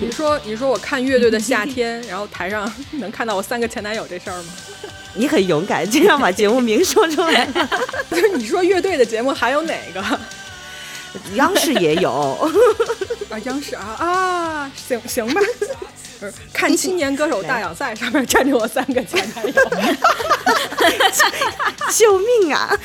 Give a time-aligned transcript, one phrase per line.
[0.00, 4.52] 你说，你说我看乐队的夏天， 然后台上能看到我三个前男友这事儿吗？
[5.14, 7.68] 你很勇敢，竟然把节目名说出来了。
[8.10, 10.20] 就 是你说乐队的节目还有哪个？
[11.34, 12.12] 央视也有
[13.30, 15.40] 啊，央视啊啊，行行吧。
[16.52, 19.52] 看青年歌手大奖赛上面站着我三个前男友，
[21.92, 22.76] 救命啊！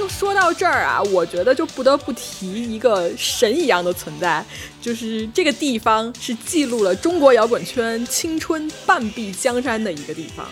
[0.00, 4.42] 就就说到这儿啊，我觉得就不得不提一个神一样的存在，
[4.80, 10.46] 就是这个地方是记录了中国摇滚圈青春半壁江山的一个地方。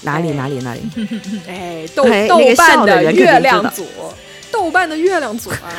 [0.00, 0.80] 哪里哪里哪里？
[1.46, 3.86] 哎，豆豆瓣的月亮组，
[4.50, 5.68] 豆瓣的月亮组啊。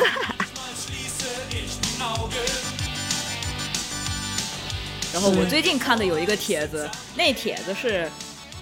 [5.12, 8.08] 然后我最近看的有一个帖子，那帖子是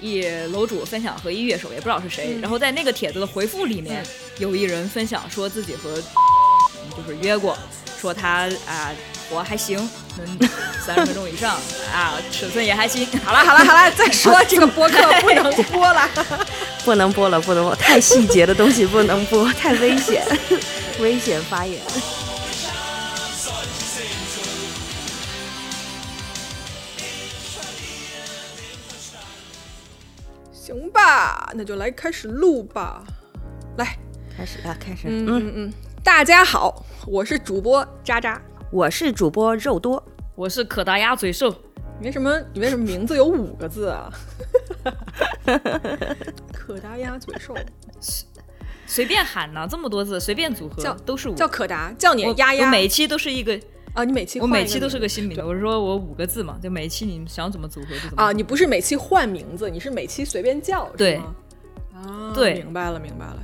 [0.03, 0.21] 一
[0.53, 2.37] 楼主分享和一乐手，也不知道是谁。
[2.43, 4.05] 然后在那个帖子的回复里面，
[4.39, 7.57] 有一人分享说自己和就是约过，
[8.01, 8.91] 说他啊
[9.31, 9.79] 活还行，
[10.19, 10.49] 能
[10.85, 11.55] 三十分钟以上
[11.95, 13.07] 啊，尺寸也还行。
[13.25, 16.11] 好了好了好了，再说这个播客 不能播了，
[16.85, 20.25] 不能播了不能播，太细节的东西不能播，太危险，
[21.01, 21.81] 危险发言。
[30.83, 33.05] 行吧，那就来开始录吧。
[33.77, 33.97] 来，
[34.37, 35.07] 开始啊，开始。
[35.07, 40.03] 嗯嗯嗯，大家好，我是主播渣渣，我是主播肉多，
[40.35, 41.55] 我是可达鸭嘴兽。
[42.01, 42.37] 你为什么？
[42.53, 44.11] 你为什么名字有五个字啊？
[46.53, 47.55] 可达鸭嘴兽，
[48.85, 51.35] 随便喊呢，这么多字，随便组合叫都是五。
[51.37, 52.69] 叫可达，叫你丫丫。
[52.69, 53.57] 每期都是一个。
[53.95, 58.23] 啊，你每期我每期都是个新名字，我是说我五个字嘛，就每期你想怎么组合就怎么。
[58.23, 61.21] 啊，你不是每期换名字，你是每期随便叫，对
[61.95, 63.43] 啊，对，明白了，明白了。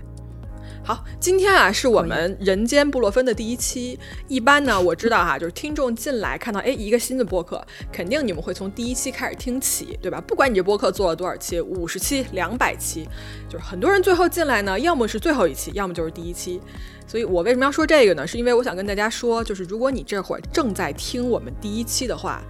[0.85, 3.99] 好，今天啊是我们人间布洛芬的第一期。
[4.27, 10.19] 一般呢，我知道哈，就是听众进来看到哎一个新的播客，肯定你们会从第一期开始听起，对吧？
[10.27, 13.07] 不管你这播客做了多少期，五十期、两百期，
[13.51, 16.59] 就是很多人最后进来呢，要么是最后一期，要么就是第一期。
[17.07, 18.27] 所以我为什么要说这个呢？
[18.27, 22.43] 是因为我想跟大家说，就是如果你这会儿正在听我们第一期的话，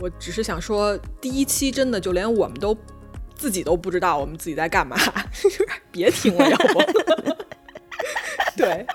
[0.00, 2.76] 我只是想说，第一期真的就连我们都
[3.34, 4.96] 自己都不知道我们自己在干嘛，
[5.90, 7.39] 别听了，要不？
[8.60, 8.86] 对，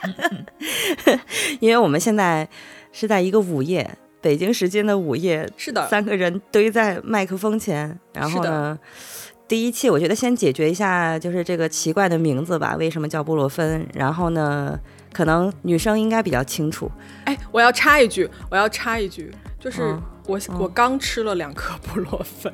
[1.59, 2.47] 因为我们现在
[2.91, 3.89] 是在一个午夜，
[4.21, 8.77] 北京时间的午夜，是的，三个人堆在麦克风前，然后呢。
[9.47, 13.87] 第一期，我觉得先解决一下，就是这个奇怪的名字吧，为什么叫布洛芬？
[13.93, 14.75] 然后呢，
[15.13, 16.89] 可能女生应该比较清楚。
[17.25, 19.95] 哎，我要插一句，我要插一句，就是
[20.25, 22.51] 我我刚吃了两颗布洛芬。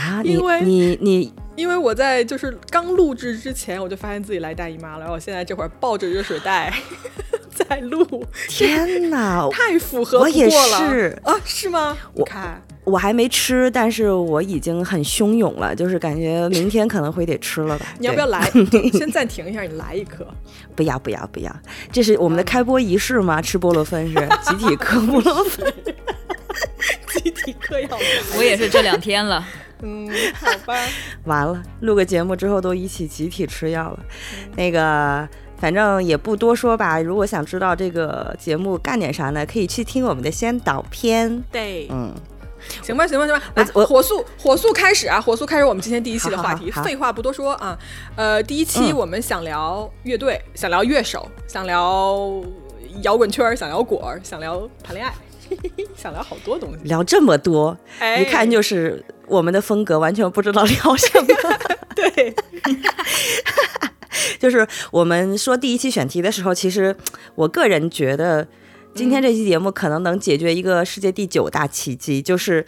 [0.00, 6.72] 啊， 因为你你因为我在就是刚录制之前，我就发现自己来大姨妈了，然后我现在这会儿抱着热水袋
[7.52, 8.24] 在录。
[8.48, 11.96] 天哪，太符合我也是啊，是吗？
[12.14, 12.62] 我看。
[12.84, 17.84] 我还没吃，但是我已经很汹涌了，就是感觉明天可能会得吃了吧？
[18.00, 18.50] 你要不要来？
[18.94, 20.26] 先暂停一下，你来一颗。
[20.74, 21.54] 不要不要不要，
[21.92, 23.42] 这是我们的开播仪式吗？
[23.42, 25.70] 吃菠萝芬是集体嗑菠萝芬，
[27.22, 27.88] 集体嗑药。
[28.36, 29.46] 我也是这两天了。
[29.82, 30.74] 嗯，好吧。
[31.24, 33.98] 完了，录个节目之后都一起集体吃药了。
[34.56, 37.00] 那个，反正也不多说吧。
[37.00, 41.42] 如果想知道这个节目干点啥呢，可以去听我们的先导片。
[41.52, 42.12] 对，嗯。
[42.82, 45.20] 行吧，行吧，行吧，来，我火速火速开始啊！
[45.20, 46.68] 火速开始我们今天第一期的话题。
[46.72, 47.78] 废话不多说啊，
[48.16, 52.42] 呃，第一期我们想聊乐队，想聊乐手，想聊
[53.02, 55.14] 摇滚圈，想聊果儿，想聊谈恋爱，
[55.96, 56.84] 想聊好多东西。
[56.84, 57.76] 聊这么多，
[58.20, 61.26] 一看就是我们的风格，完全不知道聊什么。
[61.94, 62.34] 对，
[64.38, 66.96] 就是我们说第一期选题的时候，其实
[67.34, 68.46] 我个人觉得。
[68.94, 72.66] 今天这期节目可能能解决一个世界第九大奇迹，就是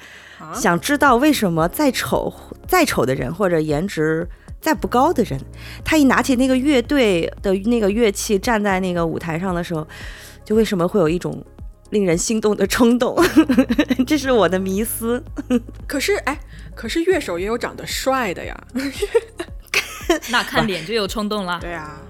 [0.55, 2.33] 想知道为什么再丑
[2.69, 4.29] 再丑的人，或者颜值
[4.61, 5.41] 再不高的人，
[5.85, 9.85] 他一拿起那个乐队的那个乐器，站在那个舞台上的时候，
[10.45, 11.43] 就为什么会有一种
[11.91, 13.17] 令人心动的冲动？
[14.07, 15.23] 这是我的迷思。
[15.87, 16.39] 可是，哎，
[16.75, 18.57] 可是乐手也有长得帅的呀。
[20.31, 21.59] 那看脸就有冲动了。
[21.63, 22.01] 对啊，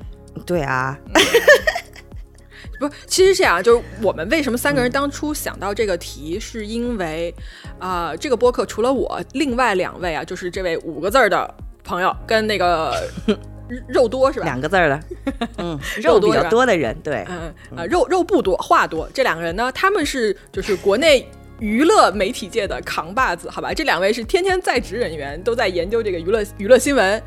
[0.46, 0.98] 对啊。
[2.80, 7.34] 不，其实这样，就是我们为什么三个人当初想到这个题，是因为，
[7.78, 11.54] 啊，这个播客除了我，另外两位啊，就是这位五个字儿的
[11.84, 12.94] 朋友跟那个
[13.88, 14.44] 肉多是吧？
[14.44, 15.00] 两个字儿的，
[15.58, 19.08] 嗯， 肉比较多的人，对，嗯啊，肉肉不多，话多。
[19.14, 21.26] 这两个人呢，他们是就是国内
[21.58, 23.72] 娱乐媒体界的扛把子，好吧？
[23.72, 27.22] 这两位是天天在职人员，都在研究这个娱乐娱乐新闻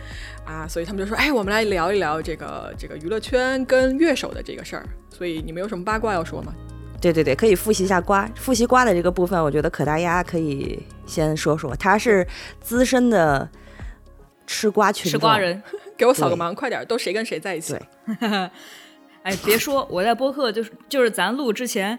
[0.45, 4.85] 啊，所以他们就说，哎，我们来聊一聊这个这个娱乐圈跟乐手的这个事儿。
[5.09, 6.53] 所以你们有什么八卦要说吗？
[6.99, 12.25] 对对对，可以复习一下瓜，复习瓜的这个部分，我觉得可大鸭可以先说说，他是
[12.61, 13.47] 资深的
[14.45, 15.61] 吃瓜群吃瓜人，
[15.97, 17.75] 给我扫个盲，快点，都谁跟谁在一起？
[19.23, 21.97] 哎，别说我在播客，就是就是咱录之前。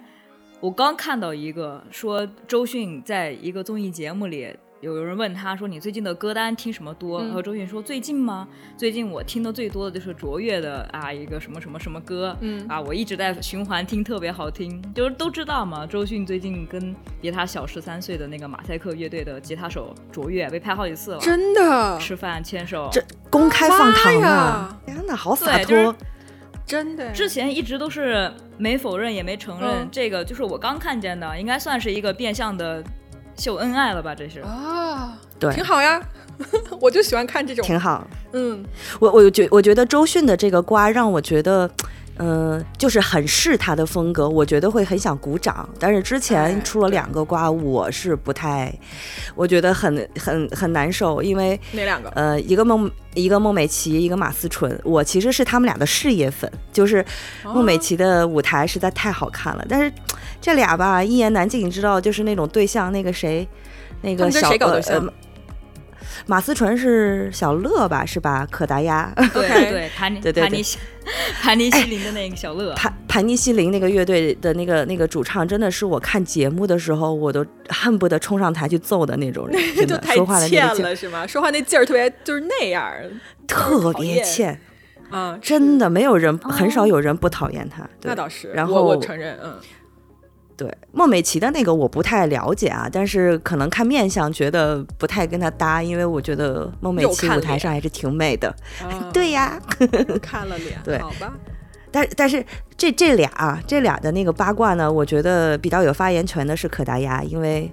[0.61, 4.55] 我刚看到一个说周迅在一个综艺节目里，
[4.85, 8.47] 有有人问他说：“你最近的歌单听什么多？”然后周迅说：“最近吗？
[8.77, 14.83] 最近我听的最多的就是卓越的啊一个什么什么什么歌，嗯啊我一直在循环听，特别好听。
[14.95, 24.81] 就是都知道嘛，周迅最近跟比他小十三岁的那个马赛克乐队的吉他手卓越被拍好几次了，真的吃饭牵手，这公开放糖啊！
[24.85, 25.97] 天哪，好洒脱。”
[26.67, 32.83] 真的，之前一直都是没否认也没承认，这个就是我刚看见的，应该算是一个变相的
[33.37, 34.15] 秀恩爱了吧？
[34.15, 36.01] 这是啊，对，挺好呀，
[36.81, 38.07] 我就喜欢看这种，挺好。
[38.33, 38.65] 嗯，
[39.01, 41.71] 我我觉我觉得周迅的这个瓜让我觉得。
[42.19, 45.69] 嗯，就是很是他的风格，我觉得会很想鼓掌。
[45.81, 48.73] 但是之前出了两个瓜，我是不太，
[49.35, 52.09] 我觉得很很很难受，因为哪两个？
[52.11, 54.79] 呃，一个孟一个孟美岐，一个马思纯。
[54.85, 57.05] 我其实是他们俩的事业粉，就是
[57.45, 59.67] 孟美岐的舞台实在太好看了。
[59.69, 59.93] 但是
[60.41, 63.47] 这俩吧，一言难尽，你知道，就是那种对象，那个谁，
[64.03, 65.13] 那个小呃。
[66.27, 68.47] 马思纯是小乐吧，是吧？
[68.51, 70.63] 可达鸭，对 对，盘尼，对对对，
[71.41, 81.27] 盘尼西 林的那个小乐，盘盘尼西林那个乐队的那个那个主唱，真的是我看节目的时候，我都恨不得冲上台去揍的那种人， 真的说话的那劲儿是吗？
[81.27, 82.93] 说话那劲儿特别就是那样，
[83.47, 84.59] 特别欠
[85.11, 85.39] 啊！
[85.41, 87.89] 真的没有人，很少有人不讨厌他。
[88.03, 89.55] 那倒是，然后我承认，嗯。
[90.57, 98.55] 对孟美岐的那个我不太了解啊，但是可能看面相觉得不太跟她搭，因为我觉得孟美岐舞台上还是挺美的。
[99.13, 99.61] 对呀，
[100.23, 101.33] 看了脸，对，好吧。
[101.91, 102.45] 但但是
[102.77, 107.71] 这这俩啊，这俩的那个八卦呢，我觉得比较有发言权的是可达鸭，因为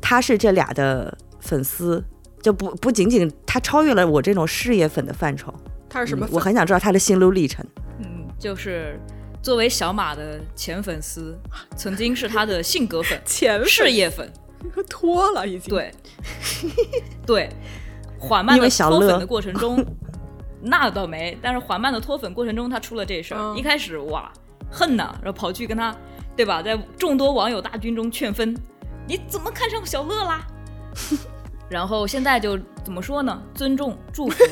[0.00, 2.04] 他是这俩的粉丝，
[2.42, 5.54] 就不不仅仅他超越了我这种事业粉的范畴。
[5.88, 6.28] 他是什么？
[6.32, 7.64] 我很想知道他的心路历程。
[7.98, 8.98] 嗯，就是。
[9.42, 11.38] 作为小马的前粉丝，
[11.76, 14.30] 曾经是他的性格粉、 前事业粉，
[14.88, 15.74] 脱了已经。
[15.74, 15.92] 对，
[17.26, 17.50] 对，
[18.18, 19.84] 缓慢的脱粉的过程中，
[20.60, 23.54] 那倒没，但是缓慢的脱粉过程中，他出了这事儿。
[23.56, 24.30] 一开始哇，
[24.70, 25.96] 恨呐，然后跑去跟他，
[26.36, 28.54] 对吧，在众多网友大军中劝分，
[29.06, 30.46] 你怎么看上小乐啦？
[31.70, 33.42] 然后现在就怎么说呢？
[33.54, 34.44] 尊重、祝福。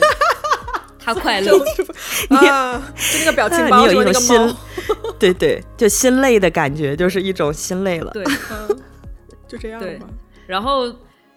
[1.08, 1.56] 他快乐
[2.37, 2.93] 啊！
[2.94, 4.55] 就那个表情包，你有一种心，
[5.19, 8.10] 对对，就心累的感觉，就是一种心累了。
[8.12, 8.22] 对，
[9.49, 10.06] 就这样吧。
[10.46, 10.94] 然后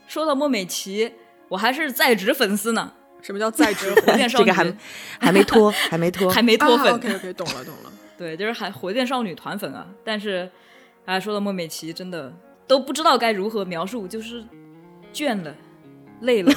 [0.07, 1.13] 说到莫美琪，
[1.47, 2.91] 我还是在职粉丝呢。
[3.21, 3.93] 什么叫在职？
[3.95, 4.75] 火箭少女这个还
[5.19, 6.93] 还没脱，还没脱，还没脱粉。
[6.93, 7.91] OK OK，懂了懂了。
[8.17, 9.87] 对，就是还火箭少女团粉啊。
[10.03, 10.49] 但是，
[11.05, 12.33] 哎，说到莫美琪，真的
[12.67, 14.43] 都不知道该如何描述，就是
[15.13, 15.55] 倦了，
[16.21, 16.51] 累了，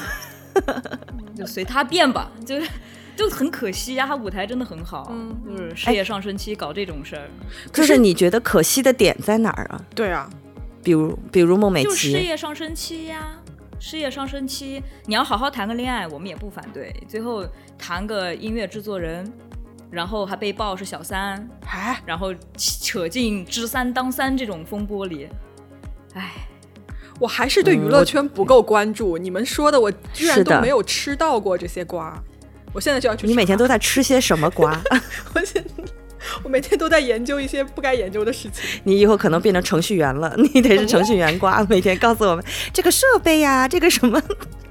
[1.36, 2.68] 就随他变吧，就是。
[3.16, 7.28] 就很可惜呀，他舞台真的很好，嗯就是事业上升期搞这种事儿。
[7.72, 9.80] 就是你觉得可惜的点在哪儿啊？
[9.94, 10.28] 对啊，
[10.82, 13.36] 比如比如孟美岐，事业上升期呀，
[13.78, 16.94] 事业上升期，你要好好谈个恋爱，我们也不反对。
[17.08, 17.46] 最后
[17.78, 19.30] 谈个音乐制作人，
[19.90, 25.28] 然后还被曝是小三，哎，然后扯进知三当三这种风波里，
[26.14, 26.32] 哎，
[27.20, 29.16] 我还是对娱乐圈不够关注。
[29.16, 32.20] 你们说的，我居然都没有吃到过这些瓜。
[32.74, 33.26] 我现在就要去。
[33.26, 34.78] 你每天都在吃些什么瓜？
[35.34, 35.64] 我现
[36.42, 38.64] 我每天都在研究一些不该研究的事情。
[38.82, 44.20] 你以后可能变成程序员了，你得是程序员瓜，每天告诉我们这个设备呀，这个什么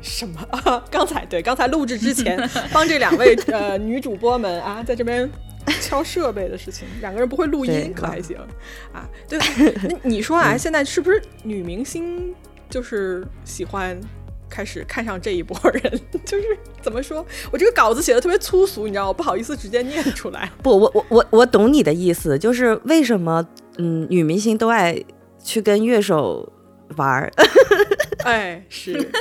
[0.01, 0.83] 什么 啊？
[0.91, 2.37] 刚才对，刚才录制之前
[2.71, 5.29] 帮这两位呃女主播们啊，在这边
[5.79, 8.35] 敲设备的事情，两个人不会录音可还行
[8.91, 9.07] 啊？
[9.29, 9.39] 对，
[9.87, 12.33] 那你说啊，现在是不是女明星
[12.69, 13.97] 就是喜欢？
[14.49, 17.25] 开始看上这一波人， 就是怎么说？
[17.51, 19.13] 我这个稿子写的特别粗俗，你知道吗？
[19.13, 20.51] 不好意思直接念出来。
[20.61, 23.45] 不，我我我我懂你的意思，就是为什么
[23.77, 25.01] 嗯，女明星都爱
[25.43, 26.51] 去跟乐手
[26.97, 27.31] 玩儿？
[28.23, 29.11] 哎，是，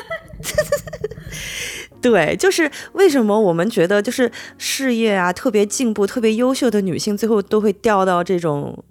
[2.01, 8.85] 对，就是为什么我们觉得就是事业啊特别进步、特别优秀的女性，最后都会掉到这种。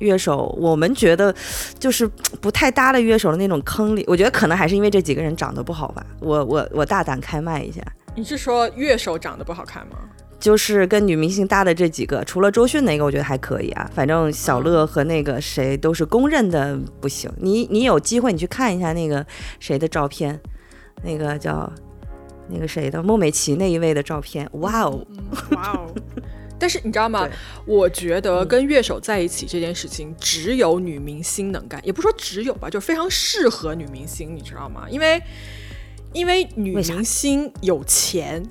[0.00, 1.34] 乐手，我们觉得
[1.78, 2.06] 就是
[2.40, 4.04] 不太搭的乐手的那种坑里。
[4.06, 6.04] 我觉得可能还是因为这几个人长得不好吧。
[6.20, 7.80] 我我我大胆开麦一下，
[8.14, 9.96] 你是说乐手长得不好看吗？
[10.38, 13.90] 就是跟女明星搭的这几个，除了周迅那个，我觉得还可以啊。
[13.94, 17.30] 反正小乐和那个谁都是公认的不行。
[17.36, 19.24] 你你有机会你去看一下那个
[19.58, 20.40] 谁的照片，
[21.04, 21.70] 那个叫
[22.48, 25.06] 那个谁的孟美岐那一位的照片，哇哦，
[25.50, 25.94] 哇哦。
[26.60, 27.26] 但是你知道吗？
[27.64, 34.86] 我觉得跟乐手在一起这件事情，只有女明星能干，也不说只有吧，就非常适合女明星，你知道吗？
[34.90, 35.20] 因为
[36.12, 38.44] 因为女明星有钱。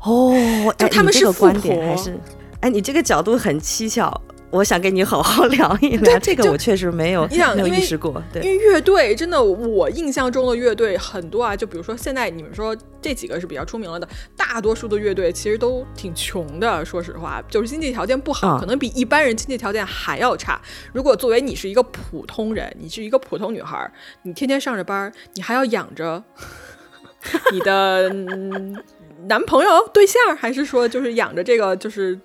[0.00, 0.34] 哦，
[0.78, 2.18] 就他们是富婆还是？
[2.60, 6.18] 哎，你这个角度很蹊跷，我想跟你好好聊一聊。
[6.18, 8.22] 这个我确实没有，没有意识过。
[8.32, 11.54] 对，因为乐队真的，我印象中的乐队很多啊。
[11.54, 16.84] 就比如说现在你们说这几个是比较出名了的，大多数的乐队其实都挺穷的。
[16.84, 20.60] 说实话，就是经济条件不好，可能比一般人经济条件还要差。
[20.92, 23.90] 如果作为你是一个普通人，你是一个普通女孩，
[24.22, 26.22] 你天天上着班，你还要养着
[27.52, 28.10] 你的。
[29.26, 32.16] 男朋友、对象，还是说就是养着这个，就是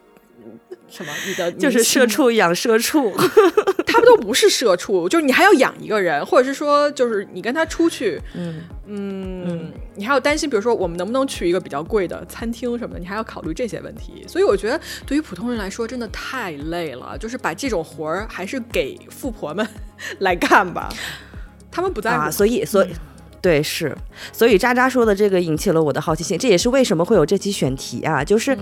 [0.96, 1.12] 什么？
[1.28, 3.12] 你的 就是社畜养社畜，
[3.88, 14.24] 他们都不是社畜，就是你还要养一个人，或者是说，就是你跟他出去，嗯嗯，你还要担心，比如说我们能不能去一个比较贵的餐厅什么的，你还要考虑这些问题。
[14.28, 19.68] 所以我觉得，对于普通人来说，真的太累了，就是把这种活儿还是给富婆们
[20.20, 20.90] 来干吧，
[21.72, 22.30] 他们不在乎。
[22.30, 22.90] 所以，所以。
[23.42, 23.94] 对，是，
[24.32, 28.58] 所以渣渣说的这个引起了我的好奇心，这也是为什么会有这期选题啊，就是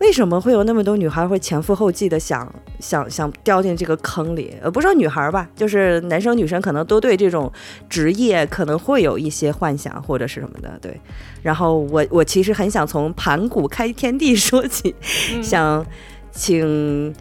[0.00, 4.54] 为什么会有那么多女孩会前赴后继的想想想掉进这个坑里？
[4.60, 7.50] 呃，不说女孩吧，就是男生女生可能都对这种
[7.88, 10.78] 职业可能会有一些幻想或者是什么的。
[10.82, 11.00] 对，
[11.42, 14.94] 然后我我其实很想从盘古开天地说起，
[15.42, 15.84] 想
[16.32, 17.14] 请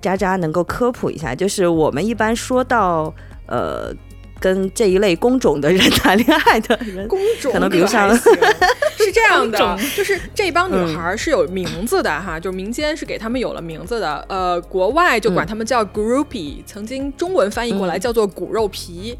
[0.00, 3.14] 渣渣能够科普一下，就是我们一般说到
[3.46, 3.94] 呃。
[4.40, 9.58] 跟这一类工种的人谈恋爱的人，工种可能比如像 是这样的，
[9.96, 19.18] 就是这帮女孩是有名字的哈，就民间是给他们有了名字的，呃，国外就管他们叫 groupie，曾经中文翻译过来叫做骨肉皮。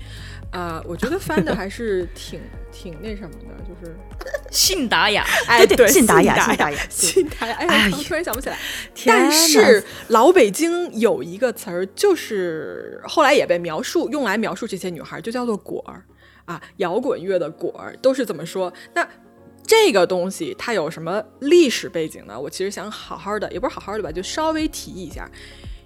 [0.52, 2.40] 啊，我觉得翻的 还是挺
[2.73, 3.94] 挺那什么的，就是
[4.50, 8.58] 信达雅，哎，对，信达雅，信达雅，信达雅，哎，我突然想不起来。
[9.04, 16.02] 但是老北京有一个词儿，就是后来也被描述用来描述这些女孩，就叫做果儿
[16.46, 18.73] 啊，摇滚乐的果儿都是怎么说？
[18.94, 19.06] 那
[19.66, 22.38] 这个东西它有什么历史背景呢？
[22.40, 25.30] 我其实想好好的，也不是好好的吧，就稍微提一下，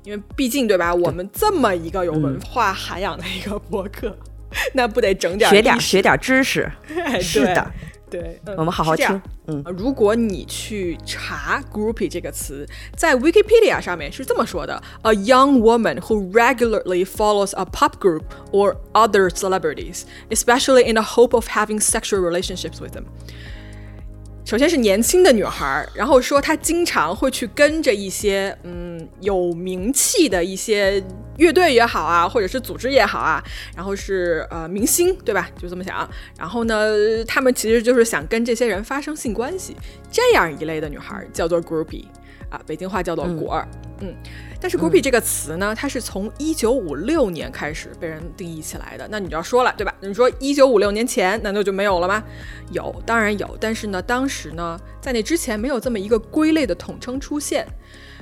[0.04, 0.94] 因为毕竟对吧？
[0.94, 4.16] 我们这么一个有文化涵养的一个博客。
[4.74, 6.68] 那不得整点学点学点知识，
[7.22, 7.72] 是的，
[8.09, 9.21] 对，我们好好听。
[9.47, 20.03] 嗯，如果你去查 “groupie” 这个词，在 Wikipedia 上面是这么说的：“A young woman who regularly follows a pop group or other celebrities,
[20.29, 23.05] especially in the hope of having sexual relationships with them。”
[24.44, 31.02] 首先是年轻的女孩，然后说她经常会去跟着一些嗯有名气的一些
[31.36, 33.42] 乐队也好啊，或者是组织也好啊，
[33.76, 35.48] 然后是呃明星对吧？
[35.56, 36.08] 就这么想。
[36.36, 39.76] 然后呢，他们其实就是想跟这些人发生性关系，
[40.10, 42.06] 这样一类的女孩叫做 groupie
[42.48, 43.68] 啊，北京话叫做果儿，
[44.00, 44.14] 嗯。
[44.60, 49.08] 但是 groupie 这个词呢，它是从一九五六年开始被人定义起来的。
[49.10, 49.94] 那你就要说了，对吧？
[50.00, 52.22] 你说一九五六年前难道就没有了吗？
[52.70, 53.56] 有，当然有。
[53.58, 57.66] 但是呢，当时呢，在那之前没有这么一个归类的统称出现。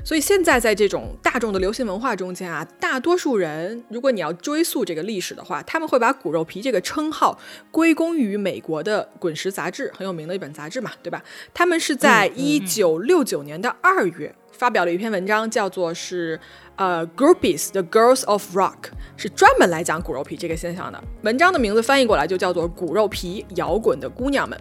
[0.05, 7.39] 所以现在在这种大众的流行文化中间啊，大多数人，如果你要追溯这个历史的话，他们会把骨肉皮这个称号
[7.71, 11.23] 归功于美国的《滚石》杂志，很有名的一本杂志嘛，对吧？
[11.53, 16.39] 他们是在一九六九年的二月发表了一篇文章，叫做是
[16.75, 21.01] 呃 Groupies the Girls of Rock，是专门来讲骨肉皮这个现象的。
[21.23, 24.61] 文章的名字翻译过来就叫做骨肉皮摇滚的姑娘们。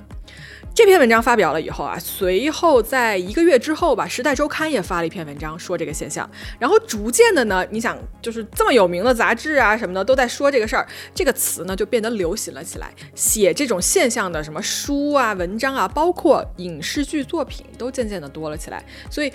[0.75, 6.30] 这篇文章发表了以后啊，随后在一个月之后吧，《时代周刊》也发了一篇文章说这个现象。
[6.60, 12.94] 然后逐渐的呢，你想，就是这么有名的杂志啊什么的都在说这个事儿，这个词呢就变得流行了起来。
[13.16, 18.86] 写这种现象的什么书啊、文章啊，包括影视剧作品都渐渐的多了起来。
[19.10, 19.34] 所以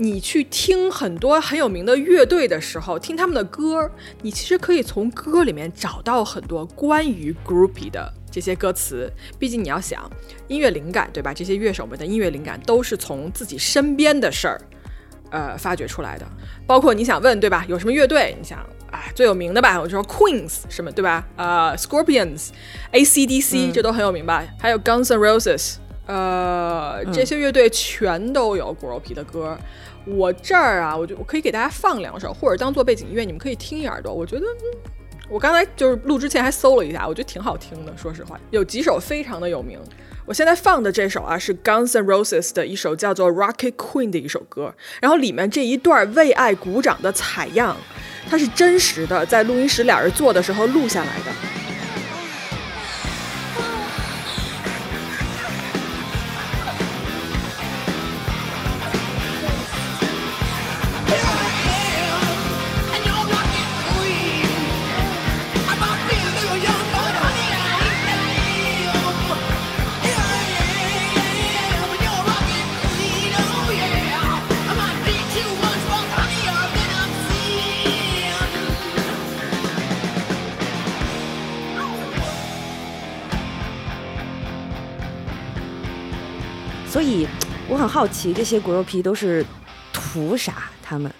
[0.00, 3.90] 你去听很多很有名的乐队的时候，听他们的歌，
[4.22, 8.14] 你其实可以从歌里面找到很多关于 groupie 的。
[8.30, 10.08] 这些歌词，毕竟你要想
[10.46, 11.34] 音乐灵感，对吧？
[11.34, 14.60] 这些乐手们的音乐灵感都是从自己身边的事儿，
[15.30, 16.24] 呃，发掘出来的。
[16.64, 17.64] 包括你想问，对吧？
[17.66, 18.36] 有什么乐队？
[18.38, 18.60] 你想，
[18.92, 19.80] 啊，最有名的吧？
[19.80, 21.26] 我就说 Queens 什么，对吧？
[21.34, 23.72] 呃，Scorpions，A.C.D.C.
[23.72, 24.46] 这都很有名吧？
[24.60, 25.76] 还有 Guns N' Roses，
[26.06, 29.58] 呃，这些乐队全都有骨肉皮的歌。
[30.08, 34.12] 我这儿啊，我就我可以给大家放两首，或者当做背景音乐，你们可以听一耳朵。
[34.12, 34.46] 我觉得。
[35.30, 37.92] 我刚才就是录之前还搜了一下，我觉得挺好听的。
[37.98, 39.78] 说实话，有几首非常的有名。
[40.24, 47.76] 我现在放的这首啊是 Guns N' Roses 的一首叫做《Rocket Queen》的一首歌，然后里面这一段为爱鼓掌的采样，
[48.30, 51.57] 它是真实的，在录音室俩人做的时候录下来的。
[87.86, 89.44] 好奇这些果肉皮都是
[89.92, 90.70] 图啥？
[90.82, 91.12] 他们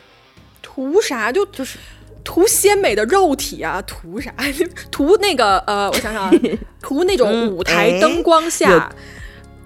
[0.63, 1.31] 图啥？
[1.31, 1.79] 就就是
[2.25, 3.83] 图鲜美的肉体啊！
[3.87, 4.33] 图啥？
[4.91, 6.33] 图那个呃，我想想啊，
[6.81, 8.91] 图那种舞台灯光下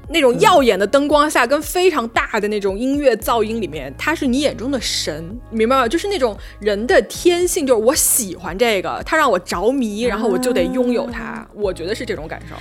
[0.09, 5.89] 那种耀眼的灯光下，跟非常大的那种音乐噪音里面，他是你眼中的神，明白吗？
[5.89, 11.47] 就是那种人的天性，就是我喜欢这个，他让我着迷，然后我就得拥有它。
[11.55, 12.55] 我觉得是这种感受。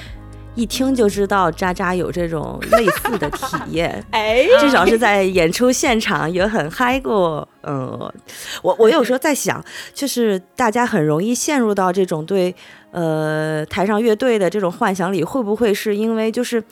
[0.55, 7.47] 一听就知道渣渣有这种类似的体验， 哎，至少是在演出现场也很嗨过。
[7.63, 8.11] 嗯，
[8.61, 12.53] 我我有时候在想，就是大家很容易陷入到这种对
[12.91, 16.63] 呃台上乐队的这种幻想里，会不会是因为就是。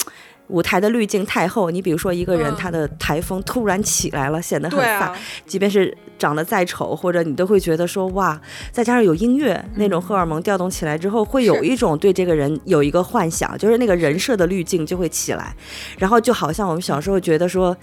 [0.49, 5.13] 舞台的滤镜太厚，你比如说一个人他的台风突然起来了，显得很飒，
[5.45, 8.39] 即便是长得再丑，或者你都会觉得说哇，
[8.71, 15.55] 再加上有音乐，那种荷尔蒙调动起来之后，会有一种对这个人有一个幻想，就是那个人设的滤镜就会起来，
[15.97, 17.75] 然后就好像我们小时候觉得说，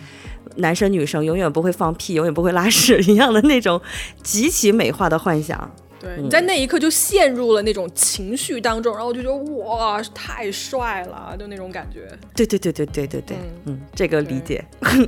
[0.56, 3.80] 男生女生永远不会放屁，永远不会拉屎一样的那种
[4.22, 5.70] 极其美化的幻想。
[6.06, 12.08] 对，你在那一刻就陷入了那种情绪当中，然后我就觉得哇，太帅了，就那种感觉。
[12.34, 14.64] 对对对对对对对，嗯，这个理解。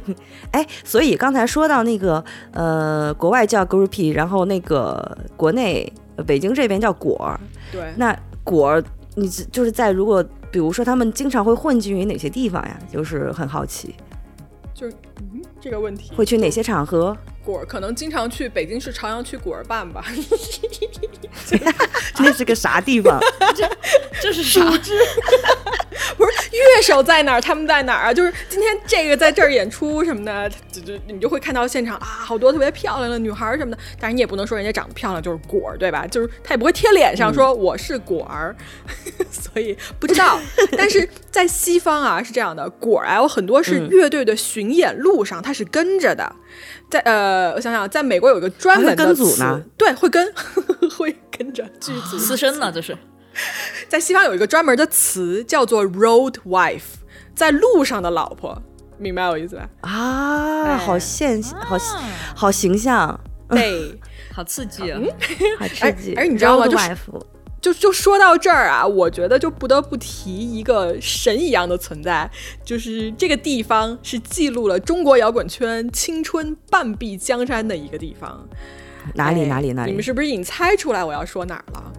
[0.50, 5.90] 哎，所以刚才说到那个呃，国外叫 groupie，然后那个国内
[6.26, 7.38] 北京这边叫果儿。
[7.70, 12.78] 对，那果儿，你就是在如果比如说他们经常会混迹于哪些地方呀？
[12.92, 13.94] 就是很好奇。
[14.74, 17.16] 就嗯，这个问题会去哪些场合？
[17.44, 20.04] 果儿可能经常去北京市朝阳区果儿办吧。
[22.18, 23.18] 那是个啥地方？
[23.56, 23.68] 这
[24.20, 24.92] 这是树枝。
[26.16, 28.14] 不是乐手在哪儿，他们在哪儿啊？
[28.14, 33.78] 就是今天这个在这儿演出什么的，就就你就会看到现场啊，好多特别漂亮的女孩什么的。
[34.00, 36.06] 但是你也不能说人家长得漂亮就是果儿，对吧？
[36.06, 38.54] 就是他也不会贴脸上说我是果儿，
[39.30, 40.40] 所以不知道。
[40.76, 46.30] 但是在西方啊是这样的，果儿啊有很多是乐队的巡演路上，他是跟着的。
[46.90, 50.30] 在呃，我想想，在美国有一个专门的组呢，对，会跟
[50.94, 52.94] 会跟着剧组私生呢，这是。
[53.88, 56.82] 在西方有一个专门的词叫做 road wife，
[57.34, 58.60] 在路上的老婆，
[58.98, 59.66] 明白我意思吧？
[59.80, 61.78] 啊，好现好
[62.36, 63.98] 好形象，对，
[64.34, 65.00] 好刺激啊，
[65.58, 66.14] 好刺激。
[66.14, 66.66] 而你知道吗？
[66.68, 66.94] 就是
[67.60, 72.30] 就就说到这儿啊，我觉得就不得不提一个神一样的存在，
[72.64, 78.48] 就是这个地方是记录了中国摇滚圈青春半壁江山的一个地方。
[79.14, 79.90] 哪里哪里哪里？
[79.90, 81.92] 你们是不是已经猜出来我要说哪儿了？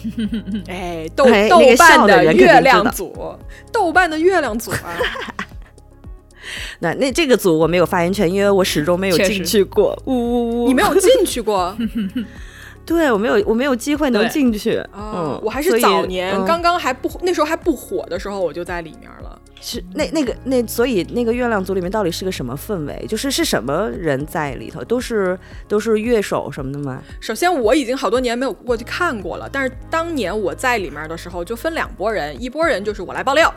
[0.68, 3.36] 哎，豆豆瓣的月亮组，
[3.72, 4.96] 豆瓣的月亮组啊。
[6.80, 10.00] 那那这个组我没有发言权，因为我始终没有进去过。
[10.06, 10.68] 呜呜呜！
[10.68, 11.76] 你没有进去过？
[12.90, 14.84] 对我没有，我没有机会能进去。
[14.92, 19.40] 嗯，我还是早年刚刚还不那时候还不火的时候，我就在里面了。
[19.60, 23.06] 是那那个那，所以那个月亮组里面到底是个什么氛围？
[23.06, 24.82] 就是是什么人在里头？
[24.82, 27.00] 都是都是乐手什么的吗？
[27.20, 33.54] 首先我已经好多年没有过去看过了，但是当年我在里面的时候，就分两拨人，一拨人就是我来爆料。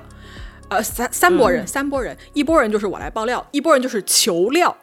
[0.69, 4.75] 呃，三三波人，三波人，一波人就是我来爆料，一波人就是求料，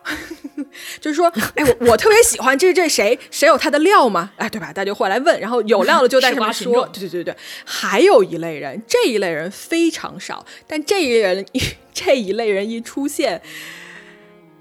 [1.01, 4.31] 就是说，哎，我我特别喜欢这这谁谁有他的料吗？
[4.37, 4.69] 哎，对吧？
[4.69, 7.37] 大家就会来问，然后有料了就在上面说，对对对对。
[7.65, 11.47] 还有一类人，这一类人非常少，但这一类人
[11.93, 13.43] 这一类人一出现，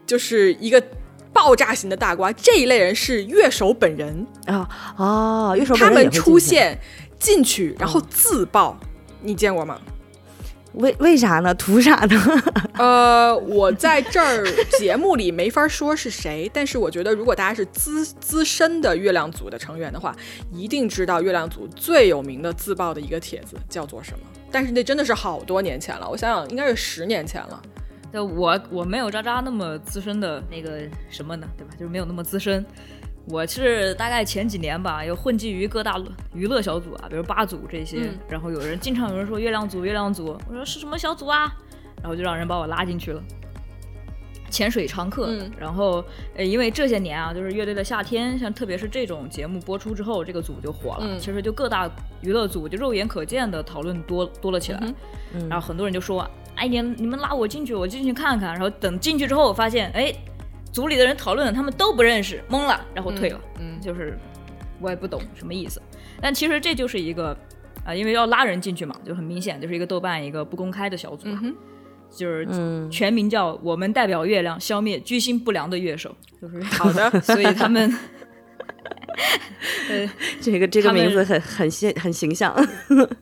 [0.07, 0.81] 就是一个
[1.31, 2.31] 爆炸型的大瓜。
[2.31, 6.79] 这一类人是乐手本人啊哦，乐手他们出现
[7.19, 8.79] 进去，然后自爆，
[9.21, 9.79] 你见过吗？
[10.73, 11.53] 为为啥呢？
[11.55, 12.43] 图啥呢？
[12.77, 14.45] 呃，我在这儿
[14.77, 20.15] 节目里没法说是谁，但是我觉得如果大家是资资深的月亮组的成员的话，
[20.51, 24.19] 一定知道月亮组最有名的自爆的一个帖子叫做什么。
[24.51, 27.61] 但是那真的是好多年前了，我想想应该是十年前了。
[28.11, 31.73] 那我我没有渣渣那么资深的那个什么呢，对吧？
[31.77, 32.65] 就是没有那么资深。
[33.25, 36.01] 我是大概前几年吧，又混迹于各大
[36.33, 38.19] 娱乐小组啊，比如八组这些，嗯。
[38.27, 41.53] 然后有人经常有人说月亮组月亮组，我说是什么小组啊，
[42.01, 43.21] 然后就让人把我拉进去了。
[44.49, 45.51] 潜水常客，嗯。
[45.59, 46.03] 然后
[46.35, 51.01] 呃，因为这些年啊，就是乐队的夏天，像特别是这种节目播出之后，这个组就火了。
[51.01, 51.19] 嗯。
[51.19, 51.87] 其实就各大
[52.21, 54.81] 娱乐组就肉眼可见的讨论多多了起来，
[55.47, 56.27] 然后很多人就说
[56.57, 60.11] ：“哎，你你们拉我进去，我进去看看。”然后等进去之后，发现哎，
[60.71, 63.39] 组里的人讨论他们都不认识，懵了，然后退了。
[63.59, 64.17] 嗯就是
[64.79, 65.81] 我也不懂什么意思。
[66.21, 67.35] 但其实这就是一个
[67.85, 71.55] 啊、因为要拉人进去嘛，就很明显就是一个豆瓣一个不公开的小组，嗯，
[72.11, 77.91] 就是嗯，全名叫“我们代表月亮消灭居心不良的乐手”，就是好的， 所以他们。
[79.89, 82.55] 呃，这个这个名字很很现很形象。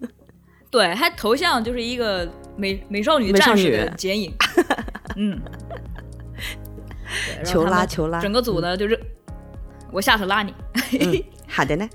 [0.70, 4.32] 对，他头像就是一个美美少女战士的剪影，
[5.16, 5.40] 嗯，
[7.44, 9.00] 求拉求拉整个组呢就是
[9.92, 10.54] 我下次拉你，
[11.00, 11.88] 嗯， 好的呢。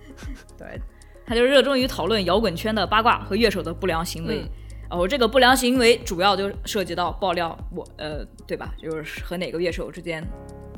[0.58, 0.80] 对，
[1.26, 4.40] 他就热衷于讨论摇滚圈的八卦和乐手的不良行为。
[4.40, 4.48] 嗯
[4.92, 8.74] 然后这个不良行为主要就涉及到爆料我呃对吧？
[8.78, 10.22] 就是和哪个乐手之间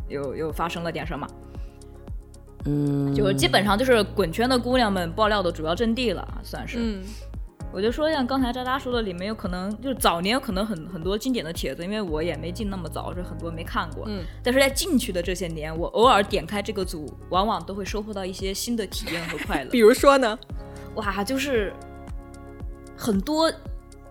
[0.08, 1.26] 有又发生了点什么，
[2.66, 6.78] 嗯，就基本上就是滚圈的姑娘们爆料的主要阵地了，算是。
[6.80, 7.02] 嗯
[7.74, 14.04] 我就说像刚才渣渣说的，里面有可能就是早年有可能很很多经典的帖子，因为我也没进那么早，是很多没看过。
[14.06, 19.80] 嗯，但是在进去的这些年，我偶尔点开这个组，往往都会收获到一些新的体验和快乐 比。
[19.80, 20.38] 如说呢，
[20.94, 21.72] 哇，就是
[22.96, 23.52] 很多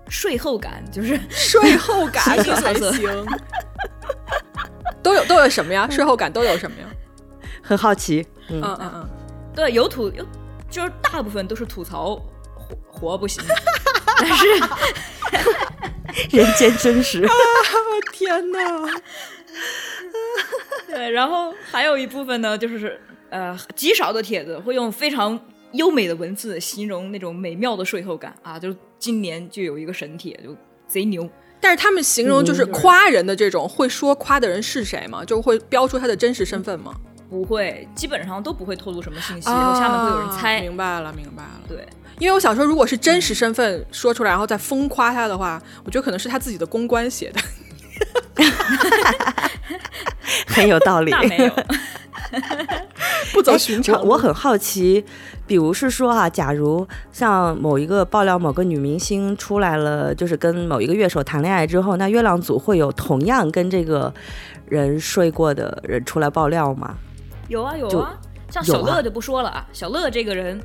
[0.10, 2.38] 税后感，就是 税后感还
[2.74, 3.26] 行，
[5.02, 5.88] 都有都有什么呀？
[5.90, 6.88] 税后感都有什么呀？
[7.62, 8.28] 很好奇。
[8.50, 9.10] 嗯嗯嗯嗯，
[9.56, 10.26] 对有吐有，
[10.70, 12.22] 就是大部分都是吐槽
[12.90, 13.44] 活活不行，
[14.18, 14.48] 但是
[16.38, 17.28] 人间真实。
[18.12, 18.60] 天哪！
[20.88, 23.00] 对，然后还有一部分呢，就是
[23.30, 25.40] 呃极少的帖子会用非常
[25.74, 30.56] 优美的文字形容那种美妙的税后感啊，就是今年就有一个神帖，就
[30.88, 31.28] 贼牛。
[31.60, 35.26] 但是他们形容就是夸人的这种，会说夸的人是谁吗？
[35.26, 36.94] 就会标出他的真实身份吗？
[37.30, 40.62] 不会，基本上都不会透露什么信息，然后下面会有人啊猜。
[40.62, 41.62] 明白了，明白了。
[41.68, 41.88] 对，
[42.24, 47.42] 因为我想说，如果是真实身份说出来，然后再疯夸他的话，我觉得可能是他自己的公关写的。
[50.48, 51.12] 很有道理。
[51.12, 51.52] 那没有。
[53.34, 54.00] 不走寻常。
[54.00, 55.04] 我我很好奇，
[55.46, 64.14] 比如是说啊，假如像某一个爆料某个女明星出来了，就是跟某一个乐手谈恋爱之后，那月亮组会有同样跟这个
[64.70, 66.96] 人睡过的人出来爆料吗？
[67.50, 68.18] 有啊有啊，
[68.50, 70.58] 像小乐就不说了啊，小乐这个人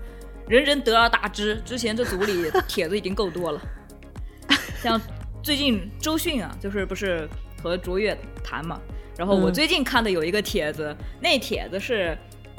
[0.48, 3.61] 人人得而大之，之前这组里 帖子已经够多了。
[4.82, 5.00] 像
[5.42, 7.28] 最近周迅啊，就是不是
[7.62, 8.80] 和卓越谈嘛，
[9.16, 12.16] 然后我嗯最近看的有一个帖子，那帖子是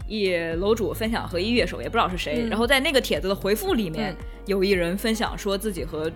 [0.08, 2.50] 一楼主分享和一乐手，也不知道是谁，嗯。
[2.50, 4.26] 然后在那个帖子的回复里面，嗯。
[4.46, 6.10] 有一人分享说自己和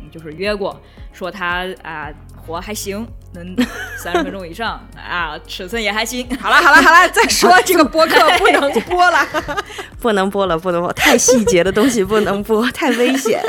[0.00, 0.80] 嗯就是约过，
[1.12, 2.08] 说他啊、
[2.48, 3.54] 活还行，能
[4.02, 6.26] 三十分钟以上啊，尺寸也还行。
[6.38, 9.18] 好了好了好了，再说这个播客 不能播了。
[10.00, 13.42] 不能播了，不能播，太细节的东西不能播，太危险，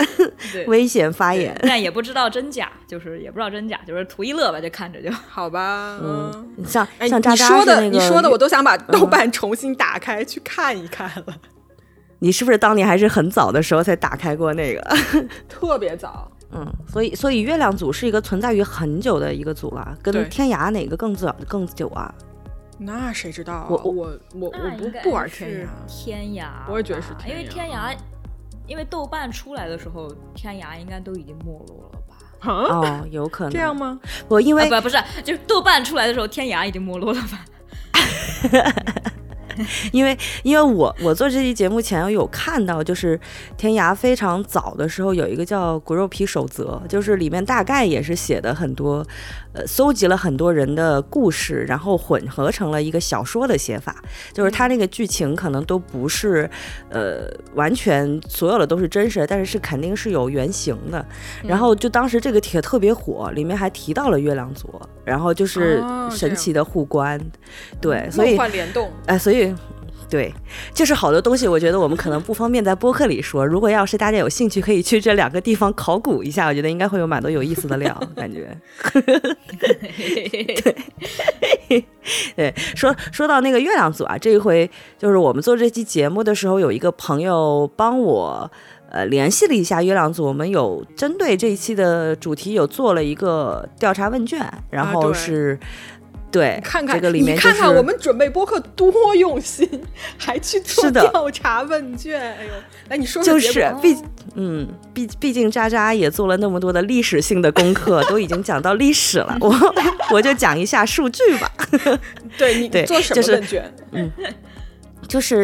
[0.52, 1.58] 对，危险发言。
[1.62, 5.10] 但也不知道真假，就是也不知道真假，就是图一乐吧，就看着就。
[5.30, 6.50] 好吧，嗯。
[6.68, 11.36] 像哎，像渣渣你说的，你说的，我都想把豆瓣重新打开去看一看了，
[12.20, 14.82] 你是不是当年还是很早的时候才打开过那个？
[15.48, 16.32] 特别早。
[16.52, 22.14] 嗯，所以所以月亮组是一个存在于很久的一个组了，跟天涯哪个更早更久啊？
[22.78, 23.68] 那谁知道啊？
[23.70, 27.96] 我我我我我不不玩天涯，天涯，我也觉得是天涯因为天涯，
[28.68, 32.16] 因为豆瓣出来的时候，天涯应该都已经没落了吧？
[32.40, 34.00] 啊，哦，有可能这样吗？
[34.30, 37.46] 我因为、啊、不不是，就是豆瓣出来的时候，天涯已经没落了吧？
[39.92, 43.20] 因为因为我我做这期节目前有看到，就是
[43.58, 49.06] 天涯非常早的时候有一个叫《骨肉皮守则》，就是里面大概也是写的很多，
[49.60, 53.96] 呃，搜集了很多人的故事，然后混合成了一个小说的写法。
[54.32, 56.50] 就是它那个剧情可能都不是，
[56.90, 61.06] 呃，完全所有的都是真实的，但是是肯定是有原型的。
[61.44, 64.70] 然后就当时这个帖特别火，里面还提到了月亮族，
[65.04, 67.20] 然后就是神奇的互关，
[67.82, 69.54] 对，所以梦幻联动，哎，所以。
[70.10, 70.34] 对，
[70.74, 73.46] 就是好多东西，我觉得我们可能不方便在播客里说。
[73.46, 78.50] 如果要是大家有兴趣，可以去这两个地方考古一下，我觉得应该会有蛮多有意思的料，感觉。
[82.36, 84.68] 对，说说到那个月亮组啊，这一回
[84.98, 88.50] 就是我们做这期节目的时候，有一个朋友帮我
[88.90, 95.60] 呃联系了一下月亮组，我们有针对这一期的主题有做了一个调查问卷，然后对是。
[96.32, 99.68] 对，看看这个里面你看看我们准备播客多用心，
[100.18, 102.20] 还去做调查问卷。
[102.22, 102.52] 哎呦，
[102.90, 103.98] 来你说就说就是毕
[104.36, 109.54] 嗯毕毕竟渣渣也做了那么多的历史性的功课，都已经讲到历史了，我
[110.14, 111.52] 我就讲一下数据吧。
[112.38, 113.74] 对你对做什么问卷？
[113.92, 114.34] 就 是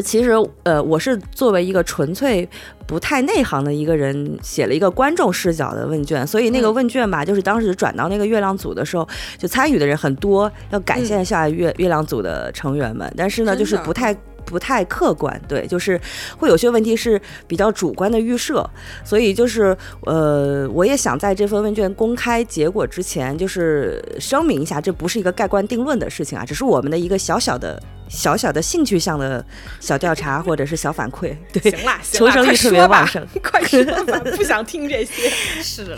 [0.01, 0.32] 其实
[0.63, 2.47] 呃，我是作为一个纯粹
[2.86, 6.73] 不太内行的一个人，写了一个观众视角的问卷，所以那个嗯。
[6.75, 14.15] 问卷吧，就是当时转到那个月亮组的时候，就参与的人很多，要感谢一下月、月亮组的成员们，但是呢，就是不太。
[14.45, 15.99] 不太客观，对，就是
[16.38, 18.67] 会有些问题是比较主观的预设，
[19.03, 29.43] 所以就是呃，我也想在这份问卷公开结果之前，就是声明一下，这不是一个盖棺定论的事情啊，只是我们的一个小小的、小小的兴趣向的
[29.79, 33.27] 小调查或者是小反馈，对，行啦，行求啦 快生欲特别说吧旺盛。
[33.41, 35.29] 快说吧，不想听这些。
[35.62, 35.95] 是的，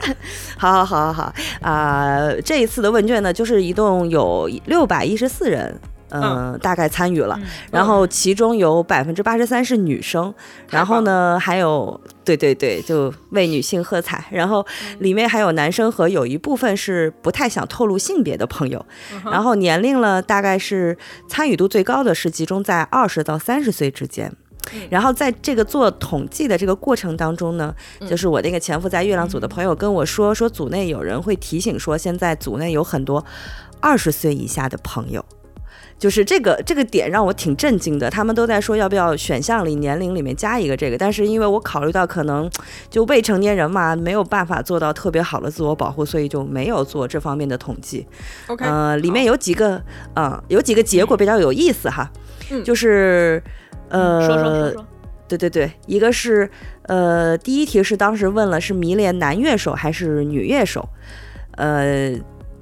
[0.56, 5.78] 好好好好好啊、这一次的问卷呢，就是一共有六百一十四人。
[6.10, 7.46] 嗯，大概参与了，嗯。
[7.70, 10.32] 然后其中有百分之八十三是女生，
[10.68, 14.64] 然后呢还有对对对，就为女性喝彩，然后
[14.98, 18.84] 里面还有男生和有一部分是不太想透露性别的朋友，
[19.24, 20.96] 然后年龄呢大概是
[21.28, 24.32] 参与度最高的是集中在二十到三十岁之间。
[24.90, 27.74] 然后在这个做统计的这个过程当中呢，
[28.06, 33.24] 就是我那个潜伏在月亮组的朋友跟我说，说组内有人会提醒说，现在组内有很多
[33.80, 35.24] 二十岁以下的朋友。
[36.00, 42.50] 就是这个这个点让我挺震惊的，他们都在说要不要选项里年龄里面加一个这个，但是因为我考虑到可能
[42.88, 48.06] 就未成年人嘛，没有办法做到特别好的自我保护，所以就没有做这方面的统计。
[48.46, 49.80] OK，呃，里面有几个，
[50.14, 52.10] 呃，有几个结果比较有意思哈，
[52.50, 53.42] 嗯就是
[53.90, 54.86] 呃，说说说说，
[55.28, 56.50] 对对对，一个是
[56.84, 60.88] 呃，第一题是当时问了是迷恋男乐手还是女乐手，
[61.58, 62.18] 呃。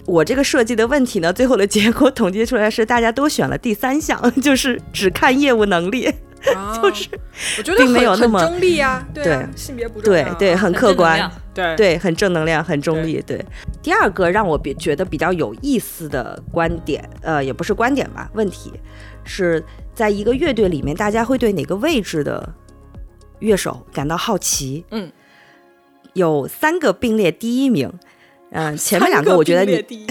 [0.09, 6.11] 我这个设计的问题呢，最后的结果统计出来是大家都选了第三项， 就是只看业务能力。
[6.81, 7.09] 就是
[7.59, 13.21] 我觉得并没有很那么中立啊，对性别不重要啊，对对，很客观对对，很正能量，很中立。
[13.27, 13.45] 对，
[13.83, 18.73] 第二个让我比觉得比较有意思的观点，呃，也不是观点吧，问题
[19.25, 22.55] 是在一个乐队里面，大家会对哪个位置的
[23.41, 24.85] 乐手感到好奇？
[24.93, 25.11] 嗯，
[26.13, 27.93] 有三个并列第一名，
[28.51, 30.07] 嗯、前面两个我觉得你并列第一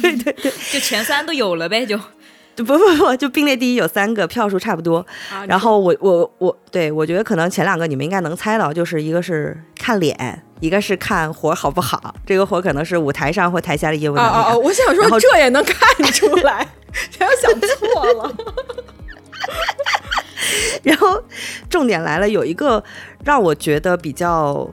[0.00, 1.96] 对对 对， 就前三都有了呗，就
[2.56, 4.98] 不不不，就并列第一有三个，票数差不多。
[5.30, 12.14] 啊然后我我我对我觉得可能前两个你们应该能猜到，就是一个是看脸，一个是看活好不好。
[12.26, 14.32] 这个活可能是舞台上或台下的业务能力哦。
[14.32, 14.56] 啊啊啊！
[14.56, 16.66] 我想说这也能看出来，
[17.10, 18.36] 想想错了。
[20.82, 21.22] 然后
[21.68, 22.82] 重点来了，有一个
[23.24, 24.66] 让我觉得比较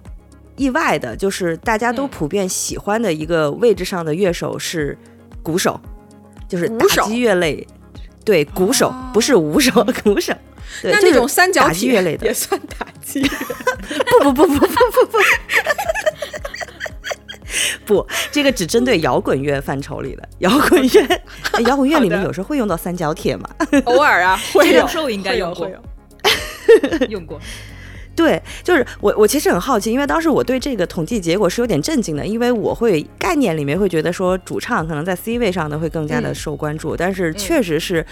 [0.55, 4.97] 意外的，就是大家都嗯普遍喜欢的一个位置上的乐手是
[5.41, 5.79] 鼓手，
[6.47, 7.67] 就是打击乐类。
[8.25, 9.71] 对，鼓手、哦不是舞手，
[10.03, 10.33] 鼓手。
[10.81, 13.21] 对就是那那种三角打击体乐类的也，算打击。
[14.23, 15.17] 不不不不不不不。
[17.85, 21.21] 不，这个只针对摇滚乐范畴里的摇滚乐。
[21.51, 23.47] 哎摇滚乐里面有时候会用到三角铁嘛？
[23.83, 25.69] 偶尔啊，会有时候应该用过
[27.09, 27.39] 用过。
[28.15, 38.05] 对，就是我，我其实很好奇，因为当时我对这个统计结果是有点震惊的，因为我会概念里面会觉得说主唱可能在 C 位上呢会更加的嗯受关注，但是确实是，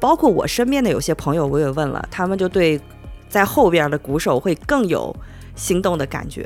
[0.00, 2.80] 包括我身边的有些朋友我也问了，他们就对
[3.28, 5.14] 在后边的鼓手会更有
[5.54, 6.44] 心动的感觉，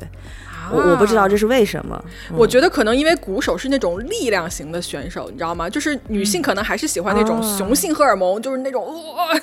[0.70, 1.46] 我我不知道这是。
[1.46, 2.04] 为什么。
[2.34, 5.68] 我觉得可能因为鼓手是那种力量型的选手，你知道吗？
[5.68, 9.34] 就是女性可能还是喜欢那种哦雄性荷尔蒙，就是那种哇，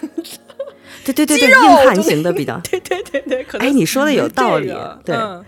[1.14, 2.60] 对对对对，硬汉型的比较。
[2.70, 5.46] 对对对对，可能哎你说的有道理这个对嗯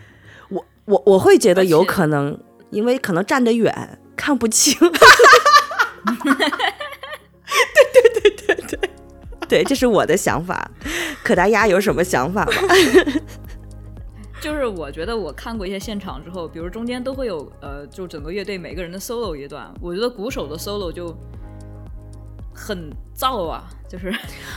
[0.49, 2.39] 我我我会觉得有可能，
[2.69, 4.73] 因为可能站得远看不清。
[4.79, 4.89] 对
[7.93, 8.89] 对对对对对，
[9.49, 10.69] 对，这是我的想法。
[11.23, 12.51] 可达鸭有什么想法吗？
[14.39, 21.07] 就是我觉得我看过一些现场之后，比如中间都会有呃，就整个乐队每个人的 solo 一段，我觉得鼓手的 solo 就
[22.57, 24.09] 很燥啊，就是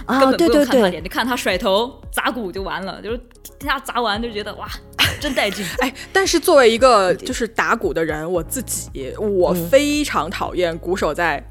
[0.06, 0.56] 啊 根本不对对对。
[0.56, 3.18] 用看他脸，你看他甩头砸鼓就完了，就是
[3.58, 4.66] 听他砸完就觉得哇，
[5.20, 5.64] 真带劲。
[5.80, 9.68] 哎，但是作为一个就是打鼓的人，我自己我嗯。
[9.68, 11.42] 非常讨厌鼓手在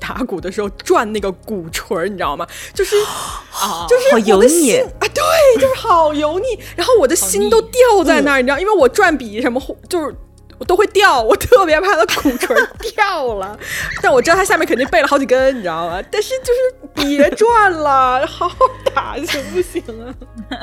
[0.00, 2.46] 打鼓的时候转那个鼓槌儿，你知道吗？
[2.72, 2.96] 就是
[3.52, 4.72] 啊，就是好油腻。
[4.72, 10.14] 啊，对，就是好油腻，然后我的心都掉在那儿，你知道，因为我转笔什么就是。
[10.58, 12.54] 我都会掉，我特别怕它鼓槌
[12.94, 13.58] 掉了，
[14.02, 16.02] 但我知道它下面肯定备了好几根，你知道吗？
[16.10, 18.56] 但是就是别转了，好好
[18.94, 20.14] 打行不行啊？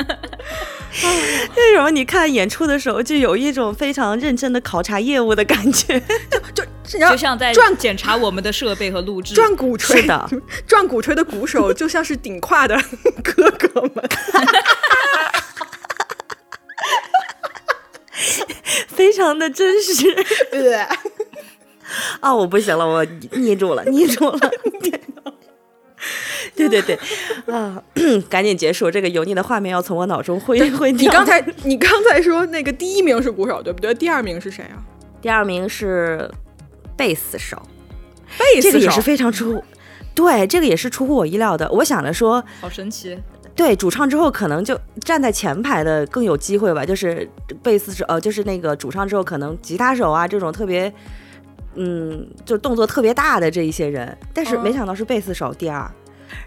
[1.55, 5.99] 为什么你看演出的时候就有一种非常认真的考察业务的感觉？
[6.53, 9.33] 就就就像在转检查我们的设备和录制。
[9.33, 10.29] 转鼓吹的，
[10.67, 12.79] 转鼓吹的鼓手就像是顶胯的
[13.23, 14.09] 哥哥们。
[18.87, 20.03] 非常的真实
[20.51, 20.73] 对
[22.19, 22.33] 啊！
[22.35, 24.39] 我不行了，我捏住了，捏住了。
[26.55, 26.97] 对对对，
[27.53, 27.81] 啊，
[28.29, 31.01] 赶紧结束这个油腻的画面，要从我脑中挥挥掉。
[31.01, 33.93] 你刚才你刚才说那个第一名是鼓手对不对？
[33.93, 34.77] 第二名是谁啊？
[35.21, 36.29] 第二名是
[36.95, 37.61] 贝斯手，
[38.37, 39.63] 贝斯手这个也是非常出，
[40.13, 41.69] 对，这个也是出乎我意料的。
[41.71, 43.17] 我想着说，好神奇。
[43.55, 46.85] 对主唱之后，可能就站在前排的更有机会吧。
[46.85, 47.27] 就是
[47.63, 50.91] 贝斯手，呃，就是那个主唱之后，可能吉他手啊这种特别，
[51.75, 54.17] 嗯，就动作特别大的这一些人。
[54.33, 55.89] 但是没想到是贝斯手第二。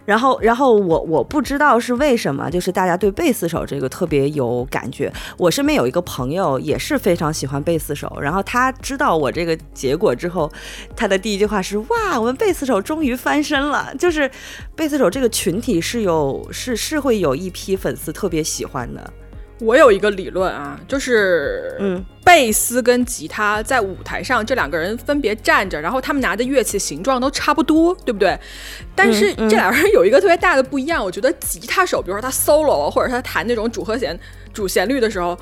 [0.04, 5.12] 然后，然后我我不知道是为什么，就是大家对贝斯手这个特别有感觉。
[5.36, 10.50] 我身边有一个朋友也是非常喜欢贝斯手，然后他知道我这个结果之后，
[10.96, 13.94] 他的第一句话是：哇，我们贝斯手终于翻身了！
[13.98, 14.30] 就是
[14.74, 19.12] 贝斯手这个群体是有是是会有一批粉丝特别喜欢的。
[19.60, 28.38] 我有一个理论啊，就是嗯，贝斯跟吉他在舞台上，这两个人分别站着，然后他们拿的乐器形状都差不多，对不对？
[28.94, 34.18] 但是这两个人有一个特别大的不一样，我觉得吉他手，比如说他 solo 或者他弹那种主和弦、
[34.52, 35.36] 主旋律的时候，